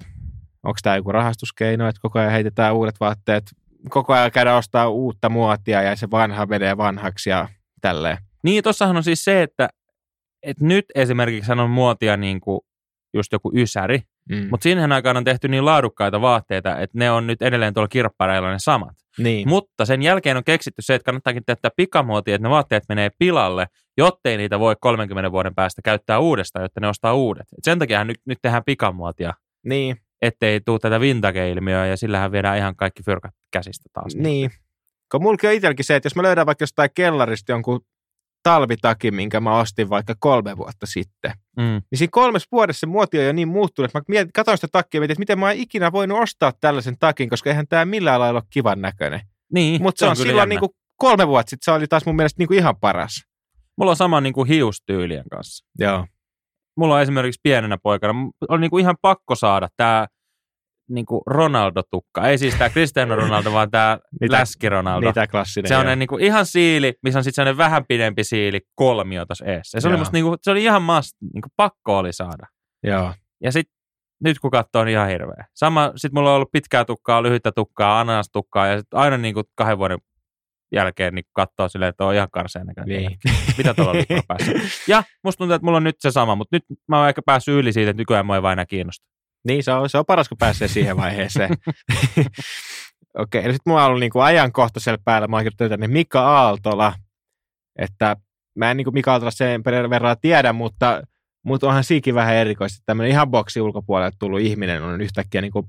onko 0.62 0.78
tämä 0.82 0.96
joku 0.96 1.12
rahastuskeino, 1.12 1.88
että 1.88 2.00
koko 2.02 2.18
ajan 2.18 2.32
heitetään 2.32 2.74
uudet 2.74 3.00
vaatteet, 3.00 3.44
koko 3.88 4.12
ajan 4.12 4.30
käydään 4.32 4.56
ostaa 4.58 4.88
uutta 4.88 5.28
muotia 5.28 5.82
ja 5.82 5.96
se 5.96 6.10
vanha 6.10 6.46
menee 6.46 6.76
vanhaksi 6.76 7.30
ja 7.30 7.48
tälleen. 7.80 8.18
Niin, 8.42 8.62
tossahan 8.64 8.96
on 8.96 9.04
siis 9.04 9.24
se, 9.24 9.42
että, 9.42 9.68
että 10.42 10.64
nyt 10.64 10.84
esimerkiksi 10.94 11.52
on 11.52 11.70
muotia 11.70 12.16
niin 12.16 12.40
kuin 12.40 12.60
just 13.14 13.32
joku 13.32 13.52
ysäri, 13.54 14.00
Mm. 14.30 14.46
mutta 14.50 14.62
siihen 14.62 14.92
aikaan 14.92 15.16
on 15.16 15.24
tehty 15.24 15.48
niin 15.48 15.64
laadukkaita 15.64 16.20
vaatteita, 16.20 16.78
että 16.78 16.98
ne 16.98 17.10
on 17.10 17.26
nyt 17.26 17.42
edelleen 17.42 17.74
tuolla 17.74 17.88
kirppareilla 17.88 18.50
ne 18.50 18.58
samat. 18.58 18.96
niin. 19.18 19.48
Mutta 19.48 19.84
sen 19.84 20.02
jälkeen 20.02 20.36
on 20.36 20.44
keksitty 20.44 20.82
se, 20.82 20.94
että 20.94 21.04
kannattaakin 21.04 21.44
tehdä 21.46 21.70
pikamuotia, 21.76 22.34
että 22.34 22.48
ne 22.48 22.50
vaatteet 22.50 22.84
menee 22.88 23.10
pilalle, 23.18 23.66
jottei 23.98 24.36
niitä 24.36 24.58
voi 24.60 24.76
30 24.80 25.32
vuoden 25.32 25.54
päästä 25.54 25.82
käyttää 25.82 26.18
uudestaan, 26.18 26.62
jotta 26.62 26.80
ne 26.80 26.88
ostaa 26.88 27.14
uudet. 27.14 27.42
Et 27.58 27.64
sen 27.64 27.78
takia 27.78 28.04
nyt, 28.04 28.16
nyt 28.26 28.38
tehdään 28.42 28.62
pikamuotia, 28.66 29.34
niin. 29.66 29.96
Ettei 30.22 30.60
tule 30.60 30.78
tätä 30.78 31.00
vintage-ilmiöä 31.00 31.86
ja 31.86 31.96
sillähän 31.96 32.32
viedään 32.32 32.58
ihan 32.58 32.76
kaikki 32.76 33.02
fyrkat 33.02 33.34
käsistä 33.52 33.88
taas. 33.92 34.14
Niin. 34.16 34.50
Kun 35.12 35.22
mullakin 35.22 35.50
on 35.50 35.54
itselläkin 35.56 35.84
se, 35.84 35.96
että 35.96 36.06
jos 36.06 36.16
mä 36.16 36.22
löydän 36.22 36.46
vaikka 36.46 36.62
jostain 36.62 36.90
kellarista 36.94 37.52
jonkun 37.52 37.80
talvitakin, 38.42 39.14
minkä 39.14 39.40
mä 39.40 39.58
ostin 39.58 39.90
vaikka 39.90 40.14
kolme 40.18 40.56
vuotta 40.56 40.86
sitten, 40.86 41.32
Mm. 41.56 41.62
niin 41.62 41.98
siinä 41.98 42.08
kolmessa 42.12 42.48
vuodessa 42.52 42.80
se 42.80 42.86
muoti 42.86 43.18
on 43.18 43.24
jo 43.24 43.32
niin 43.32 43.48
muuttunut, 43.48 43.88
että 43.88 43.98
mä 43.98 44.04
mietin, 44.08 44.32
katsoin 44.32 44.58
sitä 44.58 44.68
takkia 44.72 44.98
ja 44.98 45.00
mietin, 45.00 45.12
että 45.12 45.18
miten 45.20 45.38
mä 45.38 45.46
oon 45.46 45.54
ikinä 45.56 45.92
voinut 45.92 46.18
ostaa 46.22 46.52
tällaisen 46.60 46.96
takin, 47.00 47.28
koska 47.28 47.50
eihän 47.50 47.68
tämä 47.68 47.84
millään 47.84 48.20
lailla 48.20 48.38
ole 48.38 48.46
kivan 48.50 48.80
näköinen. 48.80 49.20
Niin, 49.52 49.82
Mutta 49.82 49.98
se 49.98 50.04
on 50.04 50.16
kyllä 50.16 50.24
silloin 50.26 50.36
jännä. 50.42 50.48
niin 50.52 50.60
kuin 50.60 50.70
kolme 50.96 51.28
vuotta 51.28 51.50
sitten, 51.50 51.64
se 51.64 51.70
oli 51.70 51.86
taas 51.86 52.06
mun 52.06 52.16
mielestä 52.16 52.38
niin 52.38 52.48
kuin 52.48 52.58
ihan 52.58 52.76
paras. 52.76 53.22
Mulla 53.78 53.90
on 53.90 53.96
sama 53.96 54.20
niin 54.20 54.32
kuin 54.32 54.48
hiustyylien 54.48 55.24
kanssa. 55.30 55.66
Joo. 55.78 56.06
Mulla 56.76 56.94
on 56.94 57.02
esimerkiksi 57.02 57.40
pienenä 57.42 57.78
poikana, 57.82 58.14
oli 58.48 58.60
niin 58.60 58.70
kuin 58.70 58.80
ihan 58.80 58.96
pakko 59.02 59.34
saada 59.34 59.68
tämä 59.76 60.06
niin 60.90 61.06
kuin 61.06 61.20
Ronaldo-tukka. 61.26 62.28
Ei 62.28 62.38
siis 62.38 62.54
tämä 62.54 62.70
Cristiano 62.70 63.16
Ronaldo, 63.16 63.52
vaan 63.52 63.70
tämä 63.70 63.98
Niitä- 64.20 64.36
Läski 64.36 64.68
Ronaldo. 64.68 65.06
Niitä 65.06 65.26
klassinen. 65.26 65.68
Se 65.68 65.76
on 65.76 65.86
joo. 65.86 65.94
niin 65.94 66.06
kuin 66.08 66.24
ihan 66.24 66.46
siili, 66.46 66.94
missä 67.02 67.18
on 67.18 67.24
sitten 67.24 67.34
sellainen 67.34 67.58
vähän 67.58 67.84
pidempi 67.88 68.24
siili 68.24 68.60
kolmio 68.74 69.26
tuossa 69.26 69.44
eessä. 69.44 69.80
Se 69.80 69.88
oli 69.88 69.96
musta 69.96 70.12
niin 70.12 70.24
kuin, 70.24 70.38
se 70.42 70.50
oli 70.50 70.64
ihan 70.64 70.82
must, 70.82 71.16
niin 71.20 71.42
kuin 71.42 71.52
pakko 71.56 71.98
oli 71.98 72.12
saada. 72.12 72.46
Joo. 72.82 73.14
Ja 73.42 73.52
sitten 73.52 73.74
nyt 74.24 74.38
kun 74.38 74.50
katsoo, 74.50 74.82
on 74.82 74.88
ihan 74.88 75.08
hirveä. 75.08 75.46
Sama, 75.54 75.92
sitten 75.96 76.20
mulla 76.20 76.30
on 76.30 76.36
ollut 76.36 76.52
pitkää 76.52 76.84
tukkaa, 76.84 77.22
lyhyttä 77.22 77.52
tukkaa, 77.52 78.00
ananastukkaa 78.00 78.66
ja 78.66 78.78
sit 78.78 78.94
aina 78.94 79.18
niin 79.18 79.34
kuin 79.34 79.44
kahden 79.54 79.78
vuoden 79.78 79.98
jälkeen 80.72 81.14
niin 81.14 81.24
katsoo 81.32 81.68
silleen, 81.68 81.90
että 81.90 82.04
on 82.04 82.14
ihan 82.14 82.28
karseen 82.32 82.66
näköinen. 82.66 82.96
Niin. 82.96 83.18
Mitä 83.58 83.74
tuolla 83.74 83.90
on 83.90 84.22
päässä? 84.28 84.52
Ja 84.92 85.02
musta 85.24 85.38
tuntuu, 85.38 85.54
että 85.54 85.64
mulla 85.64 85.76
on 85.76 85.84
nyt 85.84 85.96
se 86.00 86.10
sama, 86.10 86.34
mutta 86.34 86.56
nyt 86.56 86.64
mä 86.88 86.98
oon 87.00 87.08
ehkä 87.08 87.22
päässyt 87.26 87.54
yli 87.54 87.72
siitä, 87.72 87.90
että 87.90 88.00
nykyään 88.00 88.26
mua 88.26 88.36
ei 88.36 88.42
vaan 88.42 88.52
enää 88.52 88.66
kiinnosta. 88.66 89.06
Niin, 89.46 89.62
se 89.62 89.72
on, 89.72 89.88
se 89.88 89.98
on 89.98 90.06
paras, 90.06 90.28
kun 90.28 90.38
pääsee 90.38 90.68
siihen 90.68 90.96
vaiheeseen. 90.96 91.50
Okei, 93.18 93.40
okay, 93.40 93.52
sitten 93.52 93.70
mulla 93.70 93.82
on 93.82 93.88
ollut 93.88 94.00
niinku 94.00 94.20
ajankohtaisella 94.20 94.98
päällä, 95.04 95.28
mä 95.28 95.36
oon 95.36 95.44
tänne 95.56 95.88
Mika 95.88 96.20
Aaltola, 96.20 96.94
että 97.78 98.16
mä 98.58 98.70
en 98.70 98.76
niinku 98.76 98.90
Mika 98.90 99.12
Aaltola 99.12 99.30
sen 99.30 99.64
verran 99.64 100.16
tiedä, 100.20 100.52
mutta, 100.52 101.02
mutta 101.44 101.66
onhan 101.66 101.84
siikin 101.84 102.14
vähän 102.14 102.34
erikoista. 102.34 102.82
Tämmöinen 102.86 103.10
ihan 103.10 103.30
boksi 103.30 103.60
ulkopuolelle 103.60 104.12
tullut 104.18 104.40
ihminen 104.40 104.82
on 104.82 105.00
yhtäkkiä 105.00 105.40
niinku 105.40 105.68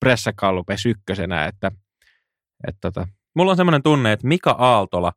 pressakallupes 0.00 0.86
ykkösenä, 0.86 1.46
että, 1.46 1.70
että 2.68 2.78
tota, 2.80 3.08
Mulla 3.36 3.50
on 3.50 3.56
semmoinen 3.56 3.82
tunne, 3.82 4.12
että 4.12 4.26
Mika 4.26 4.50
Aaltola 4.50 5.12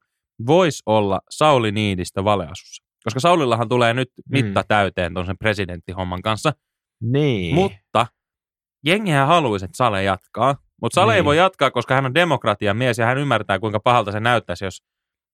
voisi 0.48 0.84
olla 0.86 1.22
Sauli 1.30 1.72
Niinistö 1.72 2.24
valeasussa. 2.24 2.84
Koska 3.04 3.20
Saulillahan 3.20 3.70
tulee 3.70 3.94
nyt 3.94 4.10
mitta 4.32 4.64
täyteen 4.68 5.14
tuon 5.14 5.26
sen 5.26 5.38
presidenttihomman 5.38 6.22
kanssa. 6.22 6.54
niin. 7.04 7.56
Mutta 7.56 8.08
jengihän 8.86 9.28
haluaisi, 9.28 9.66
että 9.66 9.78
Sale 9.78 10.04
jatkaa. 10.04 10.56
Mutta 10.82 10.96
Sale 10.96 11.14
ei 11.14 11.18
Niin. 11.18 11.26
voi 11.26 11.38
jatkaa, 11.38 11.72
koska 11.72 11.96
hän 11.96 12.06
on 12.06 12.14
demokratian 12.14 12.78
mies 12.78 12.98
ja 12.98 13.06
hän 13.06 13.18
ymmärtää, 13.18 13.60
kuinka 13.60 13.80
pahalta 13.80 14.12
se 14.12 14.20
näyttäisi, 14.20 14.66
jos 14.66 14.84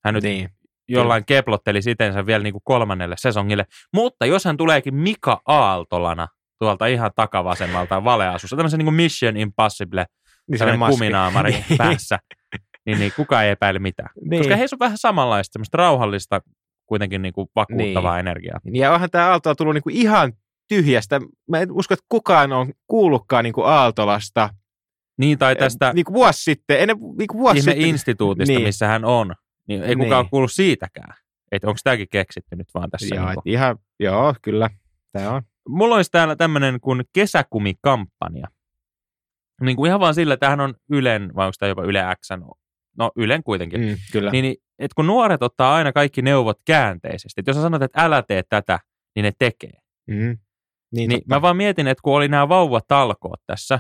hän 0.06 0.14
nyt 0.14 0.24
niin. 0.24 0.50
jollain 0.90 1.26
keplotteli 1.26 1.82
sitensä 1.82 2.26
vielä 2.26 2.44
niin 2.44 2.54
kuin 2.54 2.62
kolmannelle 2.66 3.16
sesongille. 3.20 3.66
Mutta 3.94 4.26
jos 4.26 4.46
hän 4.46 4.58
tuleekin 4.58 4.96
Mika 4.96 5.42
Aaltolana 5.48 6.28
tuolta 6.60 6.86
ihan 6.86 7.12
takavasemmalta 7.16 8.04
valeasussa, 8.04 8.56
tämmöisen 8.56 8.78
niin 8.78 8.86
kuin 8.86 8.96
Mission 8.96 9.38
Impossible, 9.38 10.06
niin 10.52 10.60
kuminaamari 10.90 11.52
Niin. 11.70 11.78
päässä, 11.78 12.20
niin, 12.86 13.00
niin 13.00 13.12
kukaan 13.16 13.44
ei 13.46 13.52
epäile 13.52 13.80
mitään. 13.80 14.10
Niin. 14.30 14.40
Koska 14.40 14.56
heissä 14.56 14.76
on 14.76 14.80
vähän 14.80 14.98
samanlaista, 14.98 15.54
semmoista 15.54 15.78
rauhallista, 15.78 16.42
kuitenkin 16.86 17.22
niin 17.22 17.34
kuin 17.34 17.48
vakuuttavaa 17.56 18.16
Niin. 18.16 18.20
energiaa. 18.28 18.60
Ja 18.74 18.94
onhan 18.94 19.10
tämä 19.10 19.30
Aaltola 19.30 19.56
tullut 19.56 19.74
niinku 19.74 19.90
ihan 19.94 20.34
tyhjästä. 20.68 21.22
Mä 21.50 21.60
en 21.60 21.72
usko, 21.72 21.94
että 21.94 22.06
kukaan 22.10 22.54
on 22.54 22.74
kuullutkaan 22.88 23.44
niinku 23.44 23.62
Aaltolasta 23.62 24.50
Niin, 25.18 25.38
tai 25.38 25.56
tästä 25.56 25.94
niinku 25.94 26.14
vuosi 26.14 26.44
sitten. 26.44 26.80
Ennen, 26.80 26.98
niinku 27.18 27.38
vuosi 27.38 27.60
ihme 27.60 27.72
sitten. 27.72 27.90
instituutista, 27.90 28.54
Niin. 28.54 28.64
missä 28.64 28.88
hän 28.88 29.06
on. 29.06 29.34
Niin 29.68 29.84
ei 29.84 29.96
kukaan 29.96 30.24
Niin. 30.24 30.30
kuullut 30.30 30.52
siitäkään. 30.52 31.14
Että 31.52 31.68
onko 31.68 31.80
tämäkin 31.84 32.08
keksitty 32.12 32.56
nyt 32.56 32.68
vaan 32.74 32.90
tässä. 32.90 33.16
Joo, 33.16 33.30
niin 33.30 33.38
ihan, 33.46 33.78
joo, 34.00 34.36
kyllä. 34.42 34.70
Tämä 35.12 35.32
on. 35.32 35.42
mulla 35.70 35.96
olisi 35.96 36.12
täällä 36.12 36.36
tämmöinen 36.36 36.80
kuin 36.80 37.04
kesäkumikampanja. 37.14 38.48
Niin 39.62 39.76
kuin 39.76 39.88
ihan 39.88 40.00
vaan 40.00 40.14
sillä, 40.16 40.38
tämähän 40.38 40.60
on 40.60 40.74
Ylen, 40.90 41.36
vai 41.36 41.46
onko 41.46 41.54
tämä 41.60 41.70
jopa 41.70 41.84
Yle 41.84 42.04
X? 42.22 42.30
No 42.98 43.12
Ylen 43.16 43.44
kuitenkin. 43.44 43.82
Mm. 43.82 43.96
Kyllä. 44.12 44.32
Niin, 44.32 44.44
niin, 44.44 44.56
että 44.80 44.96
kun 44.96 45.08
nuoret 45.08 45.44
ottaa 45.44 45.76
aina 45.76 45.94
kaikki 45.94 46.22
neuvot 46.22 46.60
käänteisesti, 46.66 47.42
että 47.42 47.50
jos 47.50 47.56
sä 47.56 47.62
sanot, 47.62 47.82
että 47.82 48.02
älä 48.06 48.24
tee 48.28 48.44
tätä, 48.50 48.80
niin 49.16 49.24
ne 49.24 49.32
tekee. 49.40 49.80
Mm. 50.08 50.16
Niin, 50.16 50.38
Niin 51.10 51.10
totta. 51.12 51.36
mä 51.36 51.42
vaan 51.42 51.58
mietin, 51.58 51.88
että 51.88 52.02
kun 52.02 52.16
oli 52.16 52.28
nämä 52.28 52.50
vauvatalkoot 52.50 53.42
tässä, 53.48 53.80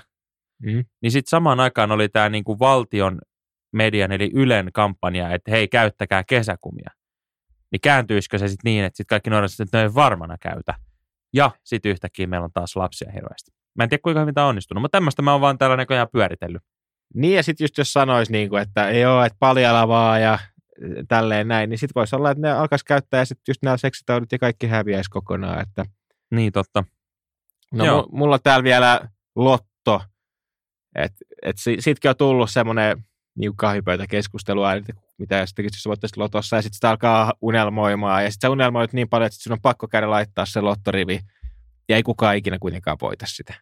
Mm. 0.64 0.86
niin 1.02 1.12
sitten 1.12 1.30
samaan 1.30 1.60
aikaan 1.60 1.92
oli 1.92 2.10
tämä 2.10 2.30
niinku 2.30 2.60
valtion 2.60 3.20
median 3.74 4.12
eli 4.12 4.32
Ylen 4.34 4.70
kampanja, 4.74 5.30
että 5.34 5.52
hei, 5.52 5.68
käyttäkää 5.68 6.24
kesäkumia. 6.24 6.90
Niin 7.72 7.82
kääntyisikö 7.82 8.38
se 8.38 8.48
sitten 8.48 8.70
niin, 8.72 8.86
että 8.86 8.98
sitten 8.98 9.16
kaikki 9.16 9.30
nuoret 9.30 9.52
sitten, 9.52 9.78
ne 9.80 9.82
ei 9.84 9.94
varmana 9.94 10.38
käytä. 10.42 10.74
Ja 11.34 11.52
sitten 11.64 11.90
yhtäkkiä 11.92 12.28
meillä 12.28 12.46
on 12.46 12.52
taas 12.54 12.76
lapsia 12.76 13.12
hirveästi. 13.12 13.52
Mä 13.76 13.84
en 13.84 13.90
tiedä, 13.90 14.02
kuinka 14.02 14.20
hyvin 14.20 14.34
tämä 14.34 14.46
on 14.46 14.50
onnistunut, 14.50 14.82
mutta 14.82 14.96
tämmöistä 14.98 15.22
mä 15.22 15.32
oon 15.32 15.42
vaan 15.42 15.58
täällä 15.58 15.78
näköjään 15.78 16.08
pyöritellyt. 16.12 16.62
Niin, 17.14 17.36
ja 17.36 17.44
sitten 17.44 17.64
just 17.64 17.78
jos 17.78 17.94
sanoisi, 17.94 18.32
niin 18.32 18.50
kuin, 18.50 18.62
että 18.62 18.92
joo, 18.92 19.24
että 19.24 19.36
paljalla 19.40 19.88
vaan 19.88 20.22
ja 20.22 20.40
tälleen 21.08 21.48
näin, 21.48 21.70
niin 21.70 21.78
sitten 21.78 21.96
voisi 21.96 22.16
olla, 22.16 22.32
että 22.32 22.42
ne 22.42 22.52
alkaisi 22.52 22.86
käyttää 22.86 23.20
ja 23.20 23.26
sitten 23.26 23.44
just 23.52 23.64
nämä 23.64 23.78
seksitaudit 23.78 24.32
ja 24.32 24.40
kaikki 24.40 24.68
häviäisi 24.68 25.10
kokonaan. 25.10 25.62
Että, 25.62 25.86
Niin 26.32 26.52
totta. 26.52 26.84
no, 27.74 27.86
Joo. 27.86 28.02
mu- 28.02 28.08
mulla 28.12 28.36
on 28.36 28.40
täällä 28.44 28.64
vielä 28.64 29.10
lotto, 29.36 30.02
että 30.96 31.18
et 31.42 31.58
si- 31.58 31.78
siitäkin 31.80 32.10
on 32.10 32.16
tullut 32.18 32.50
semmoinen 32.52 33.04
niin 33.38 33.56
kahvipöytäkeskustelua, 33.56 34.74
että 34.74 34.94
mitä 35.18 35.38
jos 35.38 35.54
tekisit, 35.54 35.76
jos 35.78 35.86
voittaisit 35.86 36.18
lotossa, 36.18 36.56
ja 36.56 36.62
sitten 36.62 36.76
sitä 36.76 36.90
alkaa 36.90 37.34
unelmoimaan, 37.42 38.24
ja 38.24 38.32
sitten 38.32 38.48
sä 38.48 38.52
unelmoit 38.52 38.94
niin 38.94 39.10
paljon, 39.10 39.26
että 39.28 39.40
sun 39.44 39.54
on 39.54 39.62
pakko 39.62 39.88
käydä 39.88 40.10
laittaa 40.10 40.46
se 40.46 40.62
lottorivi, 40.62 41.20
ja 41.90 41.96
ei 41.96 42.04
kukaan 42.04 42.36
ikinä 42.38 42.58
kuitenkaan 42.60 42.98
voita 43.02 43.26
sitä. 43.28 43.54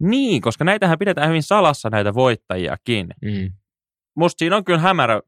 Niin, 0.00 0.42
koska 0.42 0.64
näitähän 0.64 0.98
pidetään 0.98 1.28
hyvin 1.28 1.42
salassa 1.42 1.90
näitä 1.90 2.14
voittajiakin. 2.14 3.06
Mm. 3.22 3.52
Musta 4.16 4.38
siinä 4.38 4.56
on 4.56 4.64
kyllä 4.64 4.78
hämärä 4.78 5.20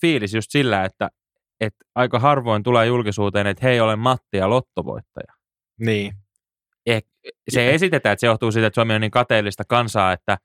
fiilis 0.00 0.34
just 0.34 0.50
sillä, 0.50 0.84
että, 0.84 1.10
että 1.60 1.84
aika 1.94 2.18
harvoin 2.18 2.62
tulee 2.62 2.86
julkisuuteen, 2.86 3.46
että 3.46 3.66
hei, 3.66 3.80
olen 3.80 3.98
Matti 3.98 4.36
ja 4.36 4.50
lottovoittaja. 4.50 5.32
Niin. 5.80 6.12
Se 7.48 7.64
Jep. 7.64 7.74
esitetään, 7.74 8.12
että 8.12 8.20
se 8.20 8.26
johtuu 8.26 8.52
siitä, 8.52 8.66
että 8.66 8.74
Suomi 8.74 8.94
on 8.94 9.00
niin 9.00 9.10
kateellista 9.10 9.64
kansaa, 9.68 10.12
että 10.12 10.38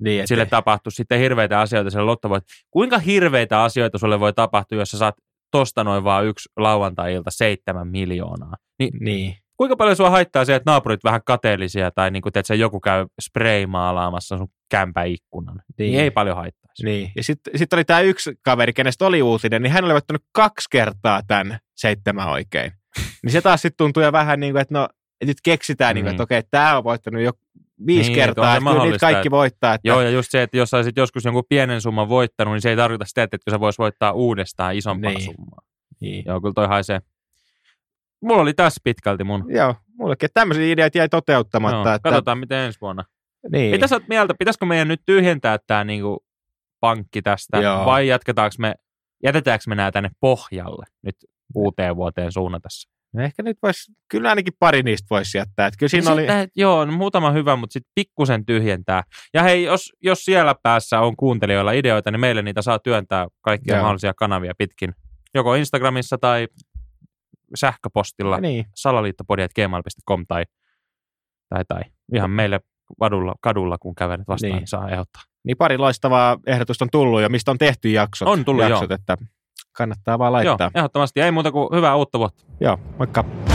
niin 0.00 0.28
sille 0.28 0.46
tapahtuu 0.46 0.90
sitten 0.90 1.20
hirveitä 1.20 1.60
asioita 1.60 1.90
sille 1.90 2.04
lottovoit. 2.04 2.44
Kuinka 2.70 2.98
hirveitä 2.98 3.62
asioita 3.62 3.98
sulle 3.98 4.20
voi 4.20 4.32
tapahtua, 4.32 4.78
jos 4.78 4.90
sä 4.90 4.98
saat 4.98 5.14
tosta 5.50 5.84
noin 5.84 6.04
vaan 6.04 6.26
yksi 6.26 6.48
lauantai-ilta 6.56 7.30
seitsemän 7.30 7.88
miljoonaa? 7.88 8.54
Niin 8.78 8.90
niin. 9.00 9.36
Kuinka 9.58 9.76
paljon 9.76 9.96
sua 9.96 10.10
haittaa 10.10 10.44
se, 10.44 10.54
että 10.54 10.70
naapurit 10.70 11.04
vähän 11.04 11.20
kateellisia 11.24 11.90
tai 11.90 12.10
niin 12.10 12.22
kuin, 12.22 12.32
että 12.34 12.54
joku 12.54 12.80
käy 12.80 13.06
spray-maalaamassa 13.20 14.38
sun 14.38 14.48
kämpäikkunan? 14.70 15.62
Niin. 15.78 15.90
Niin. 15.92 16.00
ei 16.00 16.10
paljon 16.10 16.36
haittaisi. 16.36 16.84
Niin, 16.84 17.12
ja 17.16 17.22
sitten 17.22 17.58
sit 17.58 17.72
oli 17.72 17.84
tämä 17.84 18.00
yksi 18.00 18.34
kaveri, 18.42 18.72
kenestä 18.72 19.06
oli 19.06 19.22
uutinen, 19.22 19.62
niin 19.62 19.72
hän 19.72 19.84
oli 19.84 19.92
voittanut 19.92 20.22
kaksi 20.32 20.68
kertaa 20.70 21.22
tämän 21.26 21.58
seitsemän 21.76 22.28
oikein. 22.28 22.72
niin 23.22 23.32
se 23.32 23.40
taas 23.40 23.62
sitten 23.62 23.84
tuntui 23.84 24.04
jo 24.04 24.12
vähän 24.12 24.40
niin 24.40 24.52
kuin, 24.52 24.60
että 24.62 24.74
no, 24.74 24.84
että 25.20 25.30
nyt 25.30 25.40
keksitään, 25.44 25.94
niin. 25.94 26.04
Mm. 26.04 26.06
niin 26.06 26.12
että 26.14 26.22
okei, 26.22 26.42
tämä 26.50 26.76
on 26.78 26.84
voittanut 26.84 27.22
jo 27.22 27.32
viisi 27.86 28.10
Niin, 28.10 28.14
kertaa, 28.14 28.56
että 28.56 28.70
kyllä 28.70 28.84
niitä 28.84 28.98
kaikki 28.98 29.30
voittaa. 29.30 29.74
Että, 29.74 29.88
Joo, 29.88 30.00
ja 30.00 30.10
just 30.10 30.30
se, 30.30 30.42
että 30.42 30.56
jos 30.56 30.70
sä 30.70 30.76
olisit 30.76 30.96
joskus 30.96 31.24
jonkun 31.24 31.44
pienen 31.48 31.80
summan 31.80 32.08
voittanut, 32.08 32.54
niin 32.54 32.62
se 32.62 32.70
ei 32.70 32.76
tarkoita 32.76 33.04
sitä, 33.04 33.22
että 33.22 33.38
sä 33.50 33.60
vois 33.60 33.78
voittaa 33.78 34.12
uudestaan 34.12 34.76
isompaa 34.76 35.10
Niin. 35.10 35.22
summaa. 35.22 35.60
niin. 36.00 36.24
Joo, 36.26 36.40
kyllä 36.40 36.54
toi 36.54 36.68
haisee. 36.68 37.00
Mulla 38.22 38.42
oli 38.42 38.54
tässä 38.54 38.80
pitkälti 38.84 39.24
mun. 39.24 39.44
Joo, 39.48 39.74
mullekin 39.98 40.28
tämmöisiä 40.34 40.72
ideat 40.72 40.94
jäi 40.94 41.08
toteuttamatta. 41.08 41.76
Joo, 41.88 41.94
että, 41.94 42.10
katsotaan, 42.10 42.38
miten 42.38 42.58
ensi 42.58 42.80
vuonna. 42.80 43.04
niin. 43.52 43.70
Mitä 43.70 43.86
sä 43.86 43.94
oot 43.96 44.08
mieltä, 44.08 44.34
pitäisikö 44.38 44.66
meidän 44.66 44.88
nyt 44.88 45.02
tyhjentää 45.06 45.58
tämä 45.66 45.84
niinku 45.84 46.24
pankki 46.80 47.22
tästä, 47.22 47.58
Joo. 47.58 47.86
vai 47.86 48.08
jatketaanko 48.08 48.54
me, 48.58 48.74
jätetäänkö 49.22 49.64
me 49.68 49.74
nämä 49.74 49.92
tänne 49.92 50.10
pohjalle 50.20 50.86
nyt 51.02 51.16
uuteen 51.54 51.96
vuoteen 51.96 52.32
suunnatessa? 52.32 52.90
No 53.12 53.22
ehkä 53.22 53.42
nyt 53.42 53.58
vois, 53.62 53.92
kyllä 54.08 54.28
ainakin 54.28 54.52
pari 54.58 54.82
niistä 54.82 55.06
voisi 55.10 55.38
jättää. 55.38 55.66
Että 55.66 55.78
kyllä 55.78 55.90
siinä 55.90 56.10
Ja 56.10 56.12
oli, 56.12 56.20
sitten, 56.20 56.48
joo, 56.56 56.84
no 56.84 56.92
muutama 56.92 57.30
hyvä, 57.30 57.56
mutta 57.56 57.72
sitten 57.72 57.92
pikkusen 57.94 58.46
tyhjentää. 58.46 59.02
Ja 59.34 59.42
hei, 59.42 59.64
jos, 59.64 59.92
jos 60.02 60.24
siellä 60.24 60.54
päässä 60.62 61.00
on 61.00 61.16
kuuntelijoilla 61.16 61.72
ideoita, 61.72 62.10
niin 62.10 62.20
meille 62.20 62.42
niitä 62.42 62.62
saa 62.62 62.78
työntää 62.78 63.26
kaikkia 63.40 63.74
Joo. 63.74 63.82
mahdollisia 63.82 64.14
kanavia 64.14 64.52
pitkin. 64.58 64.94
Joko 65.34 65.54
Instagramissa 65.54 66.18
tai 66.18 66.48
sähköpostilla 67.54 68.40
niin. 68.40 68.64
salaliittopodi.gmail.com 68.74 70.24
tai, 70.28 70.44
tai, 71.48 71.64
tai 71.68 71.80
ihan 72.14 72.30
meille 72.30 72.60
kadulla, 73.00 73.34
kadulla 73.40 73.78
kun 73.78 73.94
kävelet 73.94 74.28
vastaan, 74.28 74.48
Niin. 74.50 74.56
niin. 74.58 74.66
saa 74.66 74.88
ehdottaa. 74.88 75.22
niin 75.44 75.56
pari 75.56 75.78
loistavaa 75.78 76.36
ehdotusta 76.46 76.84
on 76.84 76.88
tullut 76.92 77.20
ja 77.20 77.28
mistä 77.28 77.50
on 77.50 77.58
tehty 77.58 77.90
jaksot. 77.90 78.28
On 78.28 78.44
tullut, 78.44 78.68
jaksot 78.68 78.90
että 78.90 79.16
kannattaa 79.76 80.18
vaan 80.18 80.32
laittaa. 80.32 80.56
Joo, 80.60 80.70
ehdottomasti. 80.74 81.20
Ei 81.20 81.30
muuta 81.32 81.52
kuin 81.52 81.68
hyvää 81.76 81.94
uutta 81.96 82.18
vuotta. 82.18 82.44
joo 82.60 82.78
moikka. 82.98 83.47